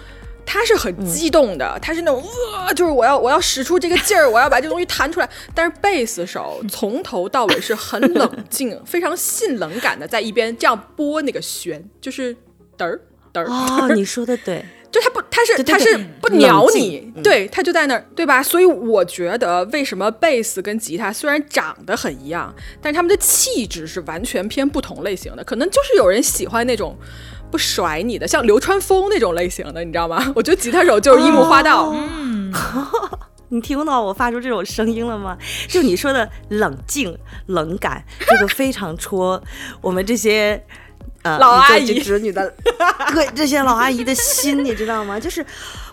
[0.46, 5.28] 他是很激动的，他是那种哇，就是我要我要使出这个劲儿，我要把这东西弹出来。
[5.54, 12.34] 但是贝斯手从头到尾是很冷静、 非常性冷感的，在一边这样拨那个弦，就是
[12.78, 12.98] 嘚儿。
[13.44, 18.42] 哦， 你说的对，就他不，他是他是不鸟你，对他就在那儿，对吧？
[18.42, 25.44] 所以我觉得，为什么贝斯跟吉他虽然长得很一样，但是他们的气质是完全偏不同类型的。
[25.44, 26.96] 可能就是有人喜欢那种
[27.50, 30.30] 不甩你的，像流川枫那种类型的，你知道吗？
[30.34, 31.92] 我觉得吉他手就是樱木花道。
[31.94, 32.52] 嗯，
[33.50, 35.36] 你听到我发出这种声音了吗？
[35.68, 39.42] 就你说的冷静、冷感，这个非常戳
[39.80, 40.64] 我们这些。
[41.38, 42.52] 老阿姨、侄女的，
[43.14, 45.18] 对这些老阿姨的心，你知道吗？
[45.18, 45.44] 就是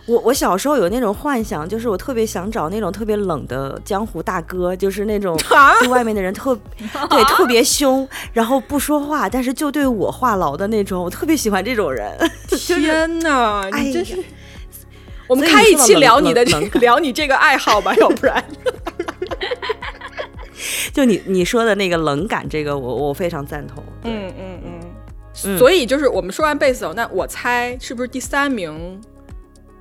[0.05, 5.37] 我，我小时候有那种幻想，就是我特别想找那种特别冷的江湖大哥，就是那种
[5.79, 6.57] 对外面的人特
[7.09, 12.11] 对特别凶，然后不说话，但是就对我话痨的那种，我特别喜欢这种人。
[12.49, 14.17] 天哪，你真是！
[15.27, 16.43] 我们开一期聊你的
[16.81, 18.43] 聊你这个爱好吧，要不然。
[20.93, 23.83] 就你你说的那个冷感，这个我我非常赞同。
[24.03, 24.72] 嗯嗯嗯。
[25.33, 29.01] 所以就是我们说完贝斯手，那我猜是不是第三名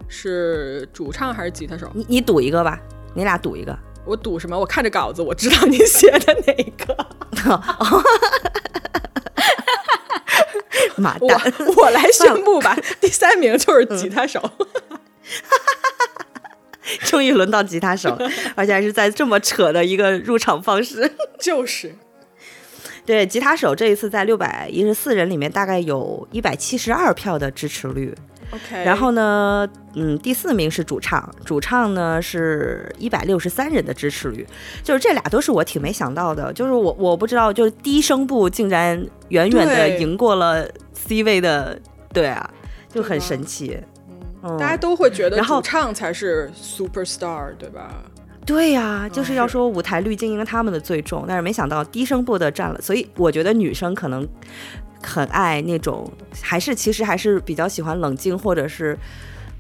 [0.09, 1.91] 是主唱还是吉他手？
[1.95, 2.81] 你你赌一个吧，
[3.15, 3.77] 你俩赌一个。
[4.05, 4.59] 我赌什么？
[4.59, 7.07] 我看着稿子，我知道你写的哪个。
[10.97, 11.53] 妈蛋！
[11.77, 14.43] 我来宣布吧，第三名就是吉他手。
[17.05, 18.19] 终于轮到吉他手，
[18.57, 21.13] 而且还是在这么扯的一个入场方式。
[21.41, 21.95] 就是。
[23.05, 28.15] 对，吉他手这一次在六百一十四人里面，大概有一百七十二票的支持率。
[28.53, 34.47] OK，然后呢，嗯，第四名是主唱，主唱呢是一百六十三人的支持率，
[34.83, 41.79] 就是这俩都是我挺没想到的，就是我我不知道，就是低声部竟然远远的赢过了 C 位的，
[42.13, 42.51] 对啊，
[42.89, 43.81] 就很神奇。
[44.43, 48.05] 嗯，大家都会觉得主唱才是 super star，对吧？
[48.45, 54.27] 对呀，就是要说舞台滤镜应该他们的最重，但是没想到低声部的占了，所以我觉得女生可能
[55.01, 58.99] 很爱那种，还是其实还是比较喜欢冷静或者是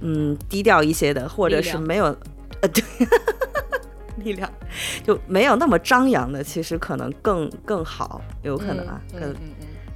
[0.00, 2.06] 嗯低调一些的，或者是没有
[2.60, 2.82] 呃对
[4.18, 4.50] 力量
[5.04, 9.34] 就没有那么张扬的，其实可能更更好，有可能啊，可能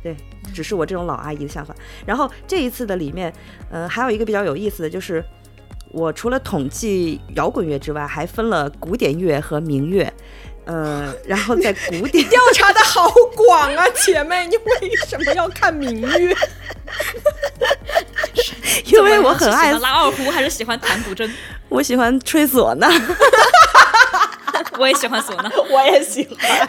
[0.02, 0.16] 对，
[0.54, 1.74] 只是我这种老阿姨的想法。
[2.06, 3.32] 然后这一次的里面，
[3.70, 5.24] 嗯，还有一个比较有意思的就是。
[5.92, 10.12] 我除了统计摇滚乐之外，还分了古典乐和民乐，
[10.66, 16.36] 呃， 然后在古典调查的好广啊， 姐妹，你为什么要看民乐？
[18.84, 21.28] 因为我很爱拉二胡，还是喜欢弹古筝？
[21.68, 22.88] 我喜欢吹唢呐，
[24.78, 26.68] 我也喜欢唢呐，我也喜欢。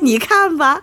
[0.00, 0.80] 你看吧，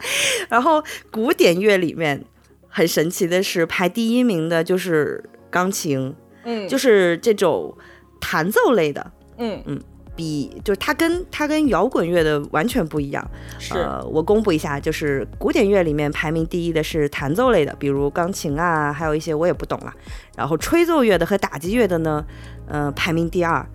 [0.49, 2.23] 然后古典乐里面
[2.69, 6.15] 很神奇的是，排第一名的就是钢琴。
[6.43, 7.75] 嗯，就是这种
[8.19, 9.81] 弹奏类的，嗯嗯，
[10.15, 13.25] 比就是它跟它跟摇滚乐的完全不一样。
[13.57, 13.75] 是，
[14.11, 19.93] 我公布一下，就是古典乐里面排名第一的是弹奏类的，比如钢琴啊，还有一些我也不懂了。
[20.35, 22.25] 然后吹奏乐的和打击乐的呢，
[22.67, 23.65] 呃，排名第二。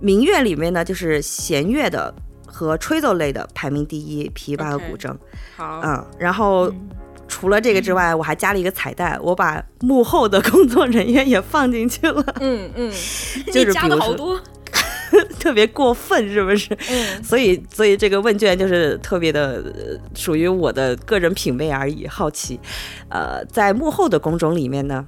[0.00, 2.14] 民乐里面呢，就是弦乐的
[2.46, 5.12] 和吹奏类的排名第一，琵琶和古筝。
[5.56, 6.72] 好，嗯，然后。
[7.28, 12.24] 除了这个之外，我还加了一个彩蛋，我把幕后的工作人员也放进去了。
[12.40, 12.90] 嗯嗯，
[13.52, 14.40] 就是加的好多。
[15.40, 16.76] 特别过分，是不是？
[16.90, 22.58] 嗯，所以所以这个问卷就是特别的呃属于我的个人品味而已，好奇。
[23.08, 25.04] 呃，在幕后的工种里面呢。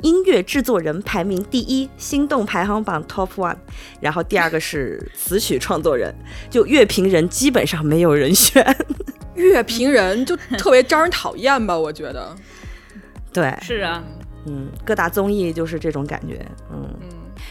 [0.00, 3.54] 音乐制作人排名第一，心动排行榜 top one，
[4.00, 6.12] 然后第二个是词曲创作人，
[6.50, 8.64] 就乐评人基本上没有人选。
[9.34, 12.34] 乐评人就特别招人讨厌吧，我觉得。
[13.32, 14.02] 对，是啊，
[14.46, 17.08] 嗯，各大综艺就是这种感觉，嗯，嗯，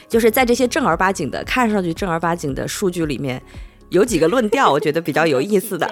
[0.08, 3.42] 就是在这些正儿八经的、看上去正儿八经的数据里面，
[3.90, 5.90] 有几个论调，我觉得比较有意思的，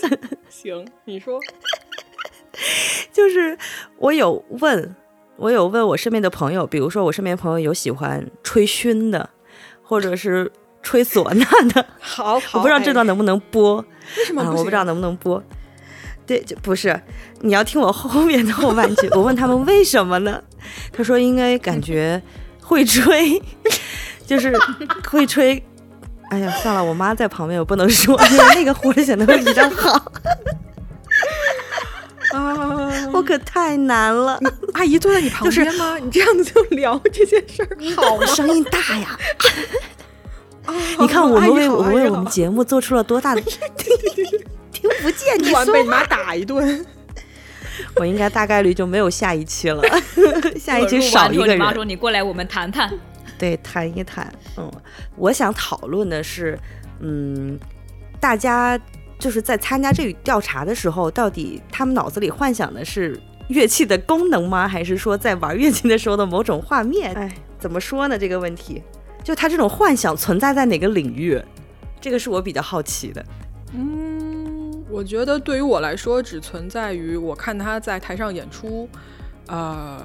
[0.48, 1.38] 行，你说。
[3.12, 3.58] 就是
[3.98, 4.94] 我有问。
[5.38, 9.28] 我有问我身边的朋友，比如说我身边朋友有喜欢吹埙的，
[9.82, 10.50] 或者是
[10.86, 11.84] 吹唢呐的。
[11.98, 13.84] 好，我不知道这段能不能播。
[14.18, 14.52] 为什么啊？
[14.54, 15.42] 我不知道能不能播。
[16.24, 17.00] 对，就不是
[17.40, 19.08] 你要听我后面的后半句。
[19.16, 20.40] 我问他们为什么呢？
[20.92, 22.22] 他说应该感觉
[22.62, 23.42] 会吹，
[24.24, 24.56] 就是
[25.10, 25.60] 会吹。
[26.30, 29.90] 哎呀，算了，我妈在旁边，我不能说，因 为那个活显得会比较好。
[32.32, 34.38] 啊，我可太难了。
[34.74, 35.98] 阿姨坐在你旁边吗？
[35.98, 38.26] 你这样子就聊这件事儿好吗？
[38.26, 39.18] 声音大呀！
[40.98, 46.84] 你看我们为我们为我们节目做出了多大的听不见， 你说被你妈打一顿，
[47.96, 49.82] 我应该大概率就没有下一期了。
[50.58, 51.56] 下一期少一个人。
[51.56, 52.92] 你妈说你过来，我们谈谈。
[53.38, 54.32] 对，谈一谈。
[54.56, 54.70] 嗯，
[55.16, 56.58] 我想讨论的是，
[57.00, 57.58] 嗯，
[58.20, 58.78] 大家。
[59.18, 64.68] 就是在参加这个调查的时候，到底他们脑子里幻想的是乐器的功能吗？
[64.68, 67.14] 还是说在玩乐器的时候的某种画面？
[67.14, 68.18] 哎，怎么说呢？
[68.18, 68.82] 这个问题，
[69.26, 71.42] 就他这种幻想存在在哪个领域？
[72.00, 73.26] 这个是我比较好奇的。
[73.74, 78.88] 嗯，我觉得对于我来说，只存在于我看他在台上演出，
[79.48, 80.00] 呃，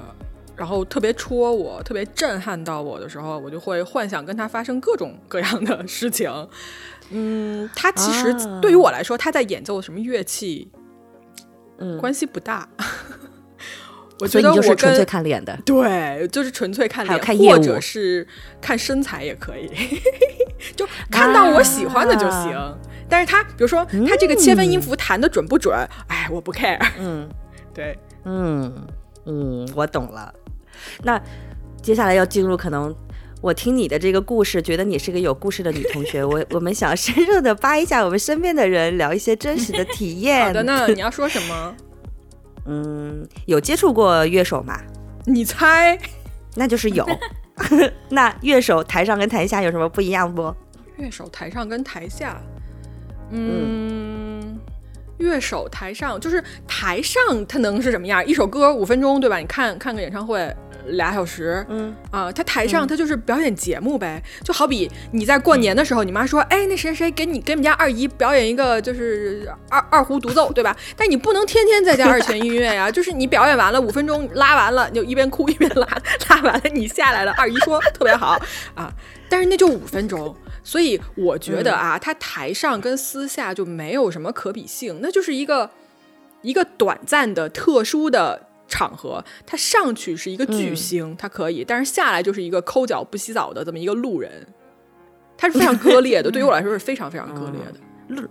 [0.56, 6.28] 然后特别戳我、特别震撼到我的时候，我就会幻想跟他发生各种各样的事情。
[7.10, 10.68] 嗯，他其实对于我来说，他在演奏什么乐器，
[11.78, 12.68] 嗯，关系不大。
[14.22, 18.26] 我觉得就是纯粹看脸的，对，就是纯粹看脸，看或者是
[18.60, 19.68] 看身材也可以，
[20.76, 22.78] 就看到我喜欢的就行。
[23.08, 26.78] 但是他比如说他这个切分音符弹的准不准，哎，我不 care。
[26.98, 27.28] 嗯，
[27.74, 28.72] 对，嗯
[29.26, 30.32] 嗯，我懂了。
[31.02, 31.20] 那
[31.82, 32.94] 接下来要进入可能。
[33.42, 36.24] 我听你的这个故事，觉得你是个有故事的女同学。
[36.24, 40.46] 我我们想深入的扒一下我们身边的人，聊一些真实的体验。
[40.46, 41.74] 好的呢，你要说什么？
[42.66, 44.80] 嗯，有接触过乐手吗？
[45.26, 45.98] 你猜？
[46.54, 47.06] 那就是有。
[48.08, 50.54] 那乐手台上跟台下有什么不一样不？
[50.96, 52.40] 乐手台上跟台下，
[53.30, 54.31] 嗯，
[55.22, 58.24] 乐手台上就是台上他能是什么样？
[58.26, 59.38] 一首歌五分钟，对吧？
[59.38, 60.54] 你看看个演唱会。
[60.86, 70.76] 俩小时，嗯啊，他台上他就是表演节目呗，就好比你在过年的时候，你妈说，哎，那谁谁给你给我们家二姨表演一个就是二二胡独奏，对吧？
[70.98, 75.86] 但你不能天天在家二泉音乐呀， 就是你表演完了五分钟拉完了，你就一边哭一边拉，
[76.28, 78.36] 拉完了你下来了，二姨说特别好
[78.74, 78.92] 啊，
[79.28, 80.34] 但是那就五分钟，
[80.64, 85.70] 所以我觉得啊，他台上跟私下就没有什么可比性，那就是一个
[86.42, 88.48] 一个短暂的特殊的。
[88.68, 94.46] 场合，他上去是一个巨星，他可以，但是下来就是一个抠脚不洗澡的这么一个路人，
[95.36, 96.30] 他是非常割裂的。
[96.30, 97.74] 对于我来说是非常非常割裂的。
[98.16, 98.26] 路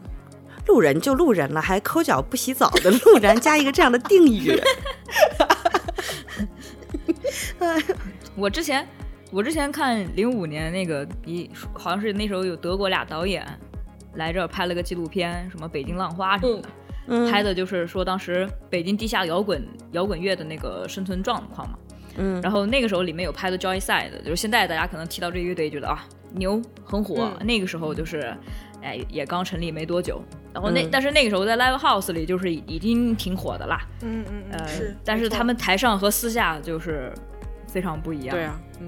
[0.66, 4.60] 路人就路人了，还抠脚不洗澡的路人，加一个这样的定语。
[8.36, 8.88] 我之前
[9.32, 13.46] 我之前看零五年那个一，好像是那时候有德国俩导演
[14.16, 16.70] 来这儿拍了个纪录片，什么北京浪花什么的。
[17.30, 21.78] 拍的就是说当时北京地下摇滚摇滚乐的那个生存状况嘛，
[22.18, 28.34] 嗯，然后那个时候里面有拍的 Joy Side，就是现在大家可能提到这乐队觉得啊牛很火，那个时候就是
[28.82, 30.22] 哎也刚成立没多久，
[30.54, 37.12] 然后那但是那个时候在 Live House 里就是已经挺火的啦，嗯嗯呃是，但是他们台上和私下就是
[37.68, 38.88] 非常不一样，对啊，嗯，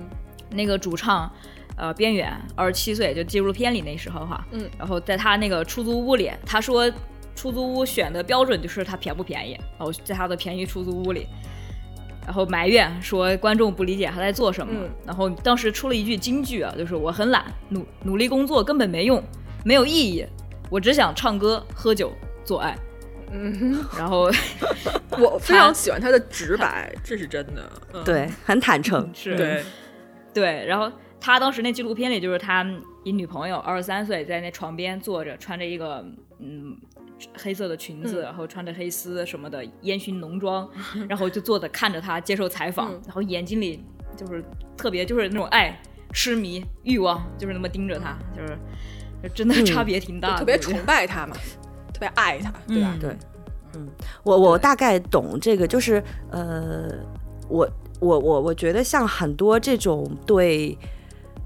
[0.53, 1.31] 那个主唱
[1.75, 6.91] 呃边缘二十七岁就纪录片里那时候哈，嗯，然后在他那个出租屋里，他说。
[7.35, 11.25] 出租屋选的标准就是它便不便宜，然后在他的便宜出租屋里，
[12.27, 14.71] 然后埋怨说观众不理解他在做什么，
[15.03, 19.21] 然后当时出了一句金句啊，就是我很懒，努努力工作根本没用，
[19.65, 20.23] 没有意义，
[20.69, 22.13] 我只想唱歌、喝酒、
[22.45, 22.77] 做爱。
[23.31, 24.29] 嗯，然后
[25.17, 29.63] 我非常喜欢他的直白，这是真的，对，很坦诚，是，对，
[30.33, 32.65] 对，然后他当时那纪录片里就是他
[33.03, 36.05] 一女朋友二十三岁在那床边坐着，穿着一个
[36.39, 36.77] 嗯。
[37.37, 40.69] 黑色的裙子，然后穿着黑丝什么的，烟熏浓妆，
[41.07, 43.81] 然后就坐着看着他接受采访，然后眼睛里
[44.17, 44.43] 就是
[44.75, 45.79] 特别就是那种爱
[46.11, 48.57] 痴迷欲望，就是那么盯着他，就是
[49.33, 51.33] 真的差别挺大的，特别崇拜他嘛，
[51.93, 52.97] 特别爱他，对吧？
[52.99, 53.15] 对，
[53.75, 53.87] 嗯，
[54.23, 56.89] 我我大概懂这个，就是呃，
[57.47, 57.65] 我
[58.03, 60.77] 我我我觉得像很多这种对。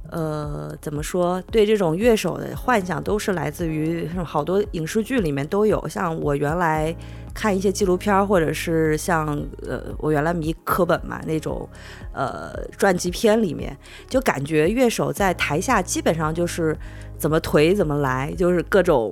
[0.09, 1.41] 呃，怎么说？
[1.51, 5.85] 对这种乐手的幻想，都是来自于好多影视剧里面都有。
[5.89, 6.95] 像我原来
[7.33, 9.27] 看一些纪录片，或者是像
[9.67, 11.67] 呃，我原来迷科本嘛那种
[12.13, 13.77] 呃传记片里面，
[14.07, 16.73] 就感觉乐手在台下基本上就是
[17.17, 19.11] 怎么颓怎么来，就是各种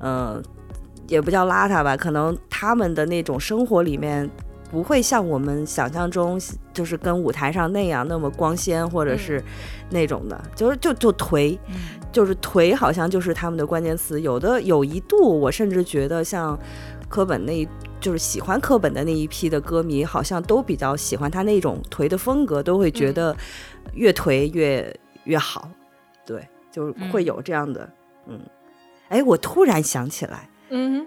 [0.00, 0.42] 嗯，
[1.06, 4.28] 也不叫邋遢吧，可能他们的那种生活里面。
[4.74, 6.36] 不会像我们想象中，
[6.72, 9.40] 就是跟舞台上那样那么光鲜，或者是
[9.88, 11.56] 那种的，就是就就颓，
[12.10, 14.20] 就是颓，好像就是他们的关键词。
[14.20, 16.58] 有的有一度，我甚至觉得像
[17.08, 17.64] 柯本那，
[18.00, 23.36] 就是喜欢柯本的那一批的歌迷，好像都比较喜欢他那种颓的风格，都会觉得
[23.92, 25.70] 越颓越越好。
[26.26, 27.88] 对，就是会有这样的，
[28.26, 28.40] 嗯，
[29.08, 31.06] 哎，我突然想起来，嗯。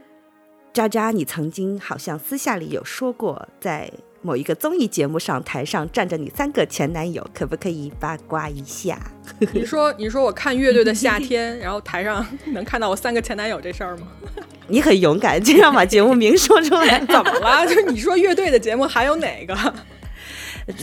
[0.78, 9.00] 渣渣，你曾经好像私下里有说过，在某一个综艺节目上，台上站着你三个前男友，可不可以八卦一下？
[9.54, 12.24] 你说，你说我看乐队的夏天，然后台上
[12.54, 14.06] 能看到我三个前男友这事儿吗？
[14.70, 17.66] 你很勇敢，竟然把节目名说出来，怎么了？
[17.66, 19.74] 就 你说乐队的节目还有哪个？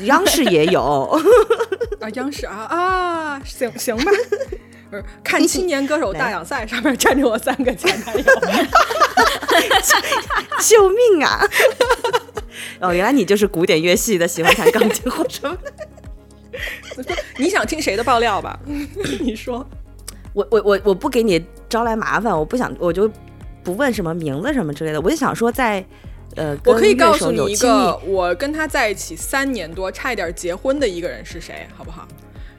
[0.06, 0.82] 央视也有
[2.00, 4.10] 啊，央视啊啊，行行吧。
[5.22, 8.24] 看青年歌手大奖赛，上面站着我三个前男友，
[10.60, 11.46] 救命啊！
[12.80, 15.56] 哦，原来你就是古典乐系的，喜欢弹钢琴或什么？
[17.38, 18.58] 你想听谁的爆料吧？
[19.20, 19.66] 你说，
[20.32, 23.10] 我我我我不给你招来麻烦，我不想，我就
[23.62, 25.84] 不问什么名字什么之类的，我就想说，在
[26.36, 32.06] 呃，我可以告诉你一个，我跟他在一起三年多，差一点结婚的一个人是谁，好不好？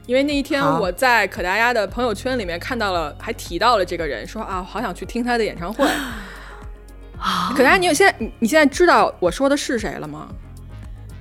[0.06, 5.84] 因为那一天我在可达鸭的朋友圈里面看到了，还提到了这个人，说啊，好想去听他的演唱会。
[7.56, 10.28] 可达鸭，你有现在你你现在知道我说的是谁了吗？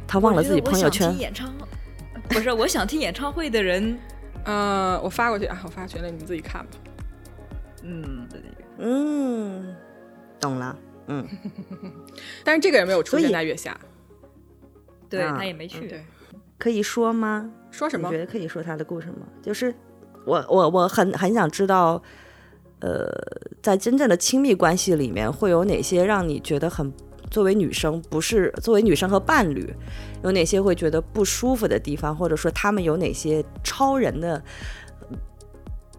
[0.08, 1.18] 他忘了自己朋友圈。
[1.18, 1.52] 演唱
[2.30, 3.98] 不是，我想听演唱会的人，
[4.44, 6.72] 呃，我发过去啊，我发群里，你们自己看吧。
[7.82, 8.28] 嗯
[8.78, 9.76] 嗯，
[10.40, 10.78] 懂了，
[11.08, 11.28] 嗯。
[12.44, 13.76] 但是这个人没有出现在月下，
[15.10, 15.88] 对他也没去。
[15.88, 16.06] 对，
[16.60, 17.50] 可以说吗？
[17.76, 18.08] 说什么？
[18.08, 19.28] 你觉得可以说他的故事吗？
[19.42, 19.74] 就是
[20.26, 22.02] 我我我很很想知道，
[22.80, 23.06] 呃，
[23.62, 26.90] 在真正的亲密关系里面，会有哪些让你觉得很
[27.30, 29.74] 作为女生不是作为女生和伴侣，
[30.24, 34.42] 有哪些会觉得不舒服的地方，或者说他们有哪些超人的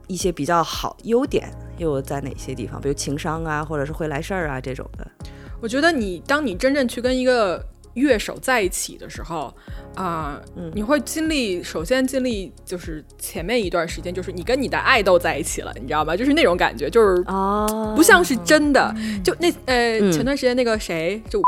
[0.07, 2.81] 一些比较好优点又在哪些地方？
[2.81, 5.07] 比如情商啊，或者是会来事儿啊这种的。
[5.61, 7.62] 我觉得你当你真正去跟一个
[7.97, 9.53] 乐手在一起的时候。
[9.97, 10.38] 啊，
[10.74, 16.14] 你会经历，首先经历就是前面一段时间，就是你跟你的爱豆在一起了，你知道吗？
[16.14, 17.24] 就是那种感觉，就是
[17.94, 18.94] 不像是真的。
[19.24, 21.40] 就那呃，前段时间那个谁就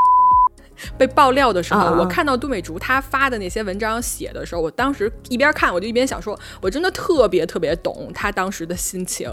[0.97, 9.31] 被爆料的时候，我看到杜美竹她发的那些文章写的时候，我当时一边看我就一边想说，我真的特别特别懂她当时的心情，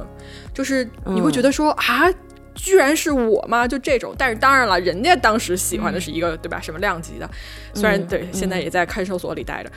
[0.53, 2.13] 就是你会觉得说啊。
[2.57, 3.69] 居然是我吗？
[3.69, 6.61] 就这种，但是当然了，人家当时喜欢的是一个，对吧？
[6.61, 7.31] 什么量级的？
[7.75, 9.71] 虽然对，现在也在看守所里待着。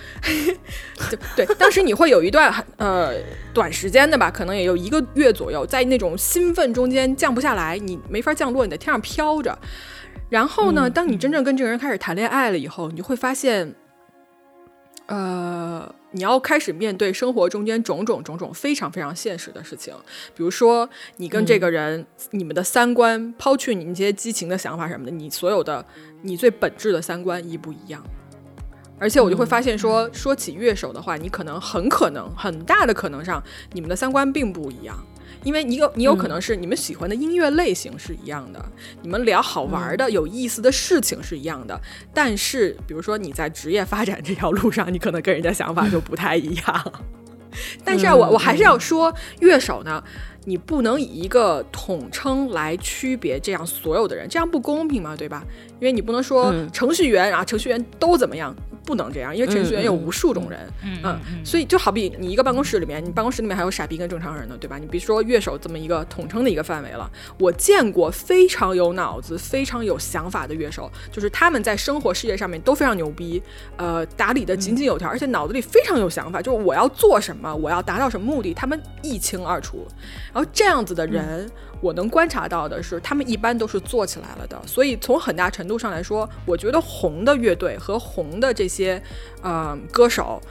[1.35, 3.13] 对，当时你会有一段呃
[3.53, 9.57] 短时间的吧，可能也有一个月左右，在那种兴奋中间降不下来，你没法降落，你在天上飘着。
[10.29, 13.75] 然后呢，当你真正跟这个人开始谈恋爱了以后，你就会发现，
[15.07, 15.93] 呃。
[16.11, 19.93] 你要开始面对生活中间种种种种非常非常现实的事情，
[20.35, 25.85] 比如说你跟这个人，你们的三观，抛去你那些激情的想法什么的，你所有的
[26.23, 28.03] 你最本质的三观一不一样。
[29.01, 33.41] 而且我就会发现说，说起乐手的话，你可能很可能很大的可能上，
[33.71, 34.97] 你们的三观并不一样。
[35.43, 38.63] 因为你有你有可能是你们喜欢的音乐类型是一样的，
[39.01, 41.79] 你们聊好玩的、有意思的事情是一样的，
[42.13, 46.93] 但是比如说你在职业发展这条路上，你可能跟人家想法就不太一样。
[47.83, 50.03] 但是啊，我我还是要说，乐手呢，
[50.45, 55.43] 你不能以一个统称来区别这样所有的人，这样不公平嘛，对吧？
[55.79, 58.55] 因为你不能说程序员啊，程序员都怎么样。
[58.85, 60.59] 不能这样，因为程序员有无数种人，
[61.03, 64.79] 嗯，所以就好比你一个办公室里面，你办公室里面还有傻逼跟正常人呢，对吧？
[64.79, 73.39] 你比如说乐手这么一个统称的一个范围了，我见过非常有脑子、非常有想法的乐手，就是他们在生活事业上面都非常牛逼，
[73.77, 79.85] 呃，打理的井井有条，而且脑子里非常有想法，就是我要做什么，我要达到什么目的，他们一清二楚。
[80.33, 81.49] 然后这样子的人。
[81.81, 84.61] 我能观察到的是，他们一般都是做起来了的。
[84.67, 89.01] 所以从很大程度上来说，我觉得红的乐队和红的这些
[89.41, 90.41] 呃歌手。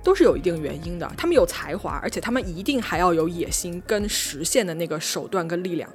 [0.00, 1.10] 都是有一定原因的。
[1.18, 5.90] 他们有才华，而且他们一定还要有野心跟实现的那个手段跟力量。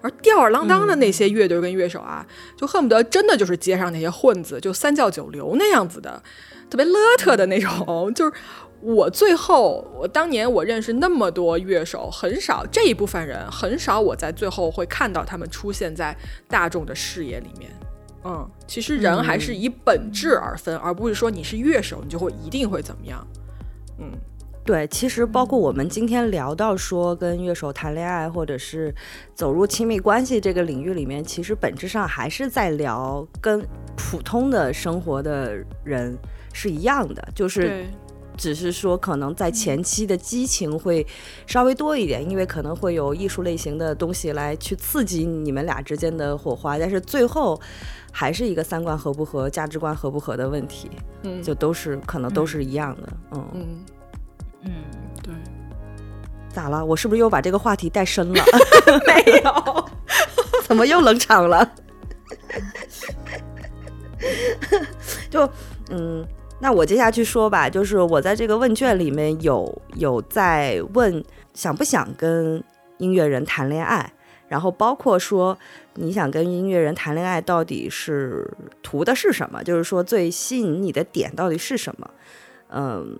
[0.00, 2.24] 而吊儿郎当的那些乐队跟乐手啊，
[2.56, 6.22] 就恨不得真的就是街上那些混子，就三教九流那样子的，
[6.70, 8.12] 特别邋遢的那种。
[8.14, 8.32] 就是
[8.86, 16.16] 我最后，我当年我认识那么多乐手，很少这一部分人，很少我在最后会看到他们出现在
[16.46, 17.68] 大众的视野里面。
[18.24, 23.26] 嗯，其实人还是以本质而分，而不是说你是乐手，你就会一定会怎么样。
[23.98, 24.12] 嗯。
[24.64, 28.92] 对，其实包括我们今天聊到说跟乐手谈恋爱，或者是
[29.32, 33.64] 走入亲密关系这个领域里面，其实本质上还是在聊跟
[33.96, 36.16] 普通的生活的人
[36.52, 37.84] 是一样的，就是
[38.36, 41.06] 只是说可能在前期的激情会
[41.46, 47.60] 稍微多一点，因为可能会有艺术类型的东西来去刺激你们俩之间的火花，但是最后
[48.12, 50.90] 还是一个三观合不合、价值观合不合的问题，
[51.22, 53.84] 嗯，就都是可能都是一样的，嗯。
[54.62, 54.72] 嗯，
[55.22, 55.32] 对，
[56.52, 56.84] 咋了？
[56.84, 58.44] 我是不是又把这个话题带深了？
[59.06, 59.88] 没有，
[60.66, 61.72] 怎么又冷场了？
[65.30, 65.48] 就
[65.90, 66.26] 嗯，
[66.58, 67.68] 那我接下去说吧。
[67.68, 72.62] 就是我在这个问卷里面有有在问想不想跟
[72.98, 74.12] 音乐人谈恋爱，
[74.48, 75.56] 然后包括说
[75.94, 78.50] 你想跟音乐人谈恋爱到底是
[78.82, 79.62] 图的是什么？
[79.62, 82.10] 就是说最吸引你的点到底是什么？
[82.70, 83.18] 嗯。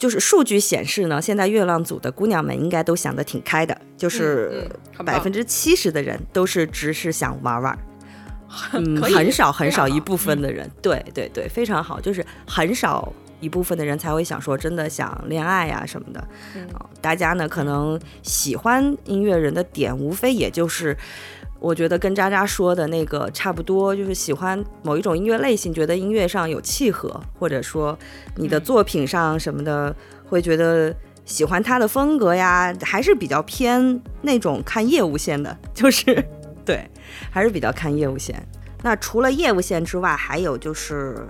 [0.00, 4.66] 就是数据显示呢，现在月亮组的姑娘们应该都想得挺开的，就是
[5.04, 7.89] 百分之七十的人都是只是想玩玩，嗯，
[8.50, 16.20] 很少很少一部分的人，对对对，非常好，就是很少一部分的人才会想说真的想恋爱呀什么的，
[16.74, 20.96] 啊，大家呢可能喜欢音乐人的点，无非也就是。
[21.62, 27.98] 我觉得跟渣渣说的那个差不多，就是喜欢某一种音乐类型，觉得音乐上有契合，或者说
[28.36, 29.94] 你的作品上什么的，
[30.26, 30.90] 会觉得
[31.26, 36.24] 喜欢他的风格呀，还是比较偏那种看业务线的，就是
[36.64, 36.88] 对，
[37.30, 38.40] 还是比较看业务线。
[38.82, 41.26] 那除了业务线之外，还有就是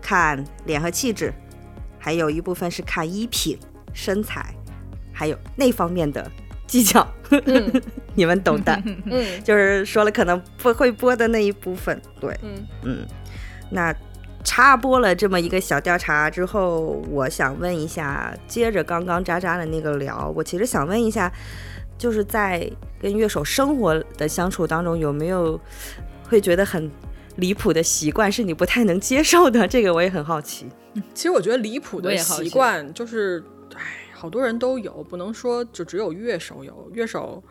[0.00, 1.32] 看脸和气质，
[1.98, 3.58] 还有一部分是看衣品、
[3.92, 4.54] 身材，
[5.12, 6.30] 还有那方面的。
[6.66, 7.06] 技巧，
[8.16, 12.66] 你们懂的，嗯，就是说了可能不会播的那一部分，对，嗯。
[12.82, 13.06] 嗯，
[13.70, 13.94] 那
[14.42, 21.30] 插播了这么一个小调查之后，我想问一下，接着刚刚渣渣的那个聊，我其实想问一下，
[21.98, 22.70] 就是在
[23.00, 25.60] 跟乐手生活的相处当中，有没有
[26.28, 26.90] 会觉得很
[27.36, 29.66] 离谱的习惯是你不太能接受的？
[29.66, 30.66] 这个我也很好奇。
[31.12, 33.42] 其实我觉得离谱的习惯就是，
[33.74, 33.82] 哎。
[34.16, 36.90] 好多人都有，不能说就只有乐手有。
[36.94, 37.42] 乐手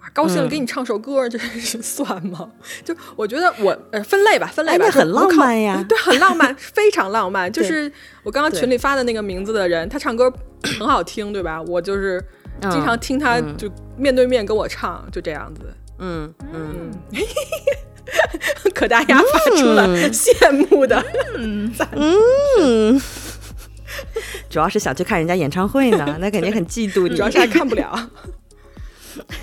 [0.00, 2.50] 啊，高兴了给你唱首歌，这是算吗？
[2.82, 7.52] 就我觉得我呃分类吧，分类吧，很浪漫呀， 对，很浪漫，非常浪漫。
[7.52, 7.92] 就是
[8.22, 10.32] 我刚刚群里发的那个名字的人，他唱歌
[10.78, 11.60] 很好听，对吧？
[11.64, 12.24] 我就是
[12.62, 15.60] 经常听他就面对面跟我唱，就这样子。
[15.98, 16.90] 嗯嗯，
[18.74, 21.02] 可大家发出了羡慕的
[21.76, 21.88] 赞。
[21.94, 23.00] 嗯。
[24.50, 27.14] 主要是想去看人家演唱会呢， 那肯定很嫉妒你。
[27.16, 28.10] 主要是还看不了。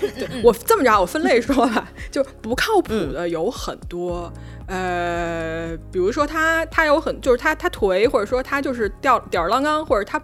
[0.00, 4.30] 对我这么着，我分类说吧， 就不靠谱的有很多。
[4.66, 10.20] 呃，比如说他他有很就是他他颓，或者说他就是吊吊儿郎当，或者他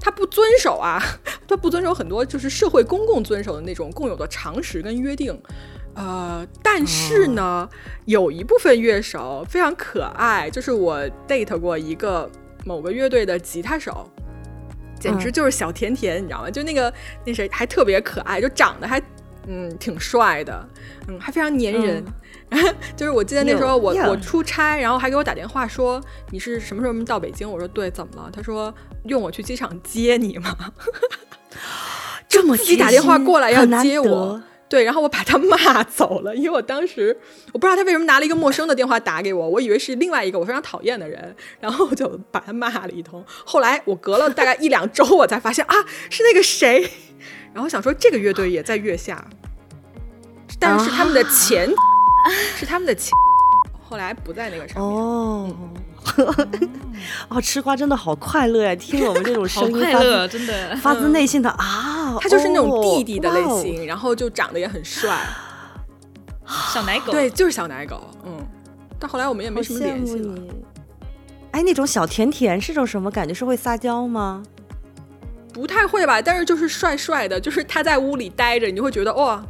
[0.00, 1.02] 他不遵守啊，
[1.48, 5.38] 他不遵守很多就是社会公共遵守的那种共有的常识跟约定。
[5.94, 7.68] 呃，但是呢，
[8.04, 12.30] 有一部分乐手非常可爱，就是我 date 过一个。
[12.64, 14.10] 某个乐队的吉他手，
[14.98, 16.50] 简直就是小甜甜，你知道吗？
[16.50, 16.92] 就那个
[17.24, 19.00] 那谁还特别可爱，就长得还
[19.46, 20.68] 嗯挺帅的，
[21.06, 22.04] 嗯还非常粘人。
[22.96, 27.50] 就是我记得那时候我我出差，然后还给我打电话说你是什么时候到北京？
[27.50, 28.30] 我说对，怎么了？
[28.32, 28.72] 他说
[29.04, 30.56] 用我去机场接你吗？
[32.28, 34.42] 这么自己打电话过来要接我。
[34.68, 37.16] 对，然后我把他骂 走了，因为我当时
[37.52, 43.24] 我不知道他为什么拿了一个陌生的电话打给我，我以为是另外一个我非常讨厌的人，然后我就把他骂了一通。
[43.44, 45.74] 后来我隔了大概一两周，我才发现啊，
[46.10, 46.88] 是那个谁。
[47.54, 49.24] 然后想说这个乐队也在月下，
[50.58, 51.72] 但是他们的钱
[52.56, 53.12] 是他们的亲，
[53.88, 54.92] 后来不在那个上面。
[54.92, 55.50] 哦。
[57.28, 58.74] 哦，吃瓜真的好快乐呀！
[58.76, 62.16] 听我们这种 声音，快乐，真的发自内心的啊！
[62.20, 65.18] 他就是那种弟弟的类型，然后就长得也很帅，
[66.72, 68.00] 小奶狗， 对，就是小奶狗。
[68.24, 68.38] 嗯，
[69.00, 70.34] 但后来我们也没什么联系了。
[71.50, 73.34] 哎，那种小甜甜是种什么感觉？
[73.34, 74.42] 是会撒娇吗？
[75.52, 79.44] 不太会吧，但是就是帅帅的，就是他在屋里待着，你就会觉得哇，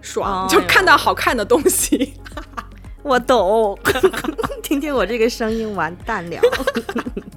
[0.00, 2.14] 爽，就看到好看的东西。
[3.02, 3.78] 我懂，
[4.62, 6.40] 听听我这个声音完蛋了。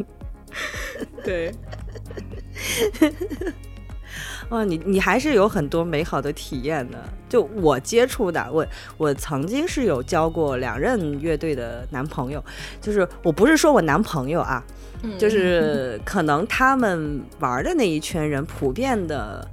[1.23, 1.53] 对，
[4.49, 6.97] 哇，你你还是有很多美好的体验的。
[7.29, 12.43] 就我接触的，我我曾经是有交过两任乐队的男朋友，
[12.81, 14.61] 就是我不是说我男朋友啊，
[15.17, 19.47] 就是可能他们玩的那一圈人普遍的，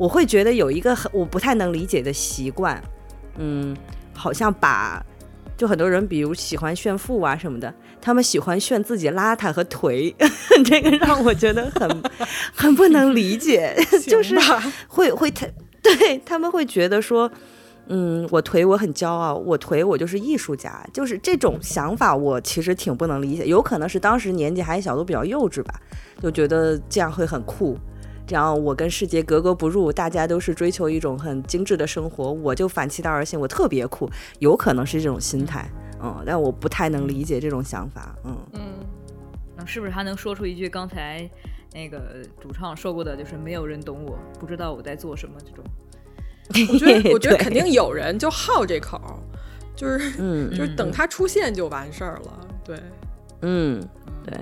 [0.00, 2.82] 我会觉得有一个很我不太能理解的习惯，
[3.36, 3.76] 嗯，
[4.14, 5.04] 好像把。
[5.58, 7.70] 就很多人，比如喜欢炫富啊什么的，
[8.00, 10.14] 他们喜欢炫自己邋遢和颓，
[10.64, 12.02] 这个让我觉得很
[12.54, 13.76] 很不能理解。
[14.08, 14.34] 就是
[14.88, 15.46] 会会他
[15.82, 17.30] 对他们会觉得说，
[17.88, 23.44] 嗯，我颓我很骄傲，我颓我就是艺术家，就是这种想法，我其实挺不能理解。
[23.44, 25.78] 有可能是当时年纪还小，都比较幼稚吧，
[26.22, 27.76] 就觉得这样会很酷。
[28.30, 34.08] 这样我跟世界格格不入，大家都是追求一种很精致的生活，我就反其道而行，我特别酷，
[34.38, 35.68] 有可能是这种心态，
[36.00, 38.36] 嗯，但我不太能理解这种想法，嗯。
[38.52, 38.60] 嗯，
[39.56, 41.28] 那是不是他能说出一句刚才
[41.72, 45.64] 那个主唱说过的，就是没有人懂我，不知道我在做什么这种？
[46.72, 49.00] 我觉得， 我觉得肯定有人就好这口，
[49.74, 52.78] 就是，嗯，就是等他出现就完事儿了，对，
[53.42, 53.82] 嗯，
[54.24, 54.38] 对。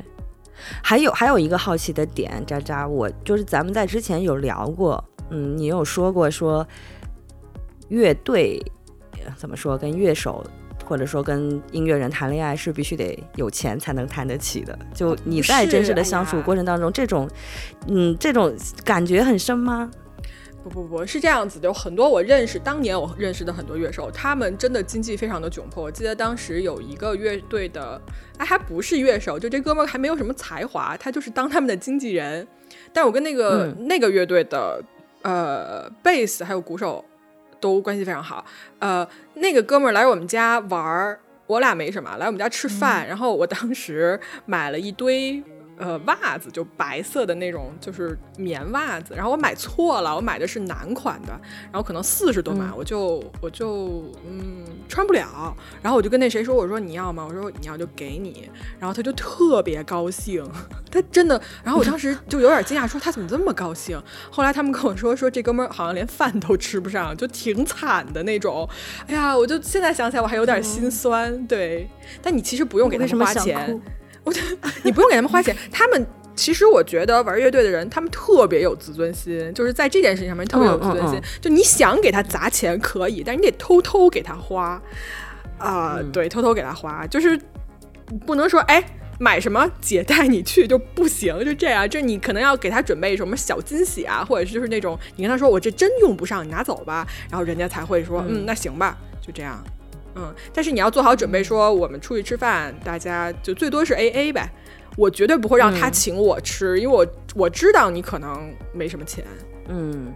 [0.82, 6.66] 还有还有一个好奇的点，渣渣，我就是咱们在之前有聊过，嗯，你有说过说
[7.88, 8.60] 乐队
[9.36, 10.44] 怎么说跟乐手
[10.84, 14.78] 或者说跟音乐人谈恋爱是必须得有钱才能谈得起的。
[14.94, 17.28] 就你在真实的相处过程当中，这种
[17.86, 18.54] 嗯这种
[18.84, 19.90] 感觉很深吗？
[20.62, 25.84] 不不不是这样子的，有很多我认识，当年我认识的很多乐手，他们真的经济非常的窘迫。
[25.84, 28.00] 我记得当时有一个乐队的，
[28.36, 32.46] 哎，还不是乐手，就这哥们儿还没有什么才华，他就是当他们的经纪人。
[32.92, 34.82] 但我跟那个那个乐队的
[35.22, 37.04] 呃贝斯还有鼓手
[37.60, 38.44] 都关系非常好。
[38.80, 45.42] 呃，那个哥们儿来我们家玩儿，我俩没什么，来我们家吃饭，然后我当时买了一堆。
[45.78, 49.14] 呃，袜子就白色的那种，就是棉袜子。
[49.14, 51.28] 然后我买错了，我买的是男款的，
[51.64, 55.56] 然后可能四十多码，我就我就嗯穿不了。
[55.80, 57.24] 然后我就跟那谁说，我说你要吗？
[57.28, 58.50] 我说你要就给你。
[58.78, 60.44] 然后他就特别高兴，
[60.90, 61.40] 他真的。
[61.62, 64.00] 然后我当时就有点惊讶，说他怎么这么高兴？
[64.30, 68.68] 后来他们跟我说，说这哥们儿好像连饭都吃不上，就挺惨的那种。
[69.06, 71.46] 哎呀，我就现在想起来我还有点心酸。
[71.46, 71.88] 对，
[72.20, 73.80] 但你其实不用给他们花钱。
[74.24, 81.20] 我觉得你不用给他们花钱，他们其实我觉得玩乐队的人，他们特别有自尊心，就是在这件事情上面特别有自尊心。
[81.40, 84.80] 就你想给他砸钱可以，但是你得偷偷给他花。
[85.58, 87.36] 啊，对，偷偷给他花，就是
[88.24, 88.80] 不能说哎
[89.18, 98.44] 买什么姐带你去就不行，就这样，就你可能要给他准备什么小惊喜啊，或者是就是那种你跟他说我这真用不上，你拿走吧，然后人家才会说嗯。
[98.46, 99.60] 那行吧，就这样。
[100.18, 104.50] 嗯，但是你要做好准备，说我们出去吃饭，大家就最多是 A A 呗。
[104.96, 107.06] 我绝对不会让他请我吃，因为我
[107.36, 109.24] 我知道你可能没什么钱。
[109.68, 110.12] 嗯，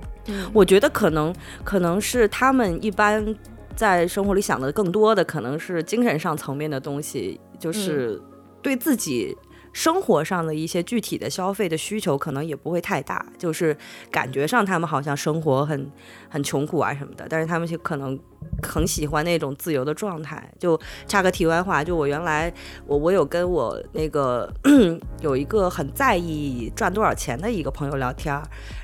[0.53, 1.33] 我觉得可能
[1.63, 3.35] 可能是他们一般
[3.77, 8.21] 在生活里想的更多的，可能是精神上层面的东西，就是
[8.61, 9.37] 对自己。
[9.73, 13.77] 生活上的一些具体的消费的需求可能也不会太大，就是
[14.11, 15.91] 感觉上他们好像生活很
[16.29, 18.19] 很穷苦啊什么的，但是他们就可能
[18.63, 20.53] 很喜欢那种自由的状态。
[20.59, 22.53] 就插个题外话，就我原来
[22.87, 24.53] 我我有跟我那个
[25.21, 28.41] 有一个很在意赚多少钱的一个朋友聊天，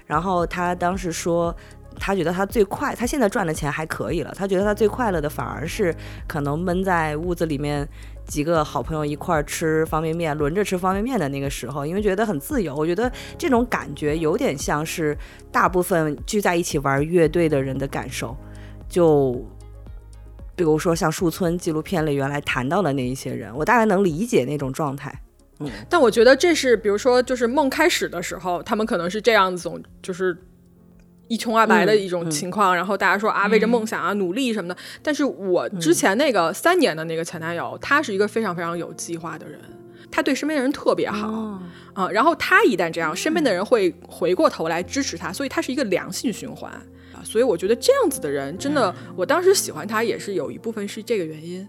[0.06, 1.54] 然后他当时说，
[1.98, 5.94] 他觉得他最快，他现在赚的钱还可以了，他觉得他最快乐的反而是
[6.26, 7.88] 可能闷在屋子里面。
[8.28, 12.74] 几个好朋友一块儿吃方便面，轮着吃方便面的那个时候，因为觉得很自由。
[12.74, 15.16] 我觉得这种感觉有点像是
[15.50, 18.36] 大部分聚在一起玩乐队的人的感受。
[18.86, 19.42] 就
[20.54, 25.22] 比如说像树村纪录片里原来谈到的那一些人，我大概能理解那种状态。
[25.60, 29.72] 嗯，但我觉得这是，比如说就是梦开始的时候，他们可能是这样子，
[30.02, 30.36] 就是。
[31.28, 34.76] 一穷二白的一种情况，然后大家说啊，为着梦想啊，努力什么的。
[35.02, 39.60] 但是我之前那个三年的那个前男友，他是一个非常非常有计划的人，
[40.10, 41.60] 他对身边的人特别好
[41.92, 42.08] 啊。
[42.10, 47.20] 然后他一旦这样，身边的人会回过头来支持他，所以他是一个良性循环啊。
[47.22, 51.68] 所以我觉得这样子的人，真的，我当时喜欢他也是有一部分是这个原因。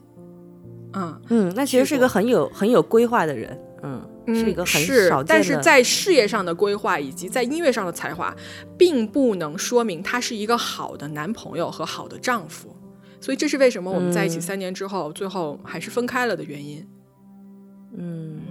[0.94, 4.02] 嗯嗯，那其实是一个很有很有规划的人，嗯。
[4.28, 8.36] 是一个很少见的，但是在事业上的规划以及在音乐上的才华，
[8.78, 12.76] 并不能说明他是一个好的男朋友和好的丈夫。
[13.22, 16.88] 所以这是为什么我们在一起三年之后，最后还是分开了的原因。
[17.98, 18.42] 嗯，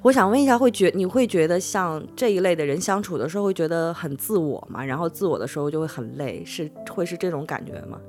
[0.00, 4.82] 我想问一下，会觉你会觉得像这一类的人相处的时候，会觉得很自我吗？
[4.82, 8.00] 然后自我的时候就会很累，是会是这种感觉吗？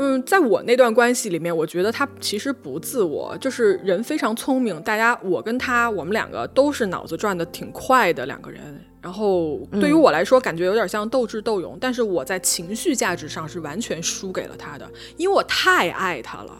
[0.00, 4.80] 嗯，在我那段关系里面，我觉得他其实不自我，就是人非常聪明。
[4.82, 8.60] 大家，我跟他，我们两个都是脑子转的挺快的两个人。
[9.02, 16.52] 然后对于我来说，感觉有点像斗智斗勇，但是我在情绪价值上是完全输给了他的，因为我太爱他了。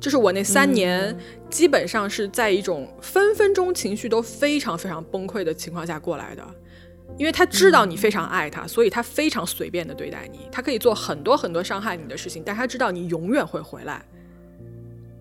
[0.00, 1.16] 就是我那三年，
[1.48, 6.44] 基本上是在一种分分钟情绪都非常非常崩溃的情况下过来的。
[7.16, 10.48] 因为他知道你非常爱他，所以他非常随便的对待你。
[10.50, 14.04] 他可以做很多很多伤害你的事情，但他知道你永远会回来。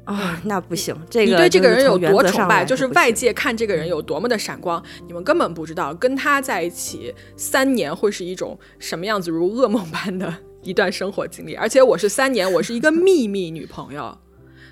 [0.05, 0.93] 啊，那不行。
[1.09, 11.53] 这个你对这个人有多崇拜，就是外界看这个人有多么的闪光，你们根本不知道跟他在一起三年会是一种什么样子，如噩梦般的一段生活经历。
[11.53, 14.17] 而且我是三年，我是一个秘密女朋友，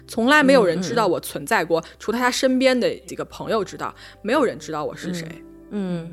[0.06, 5.26] 从来没有人知道我存在过，除了他身边的几个朋友知道，没有人知道我是谁。
[5.70, 6.12] 嗯。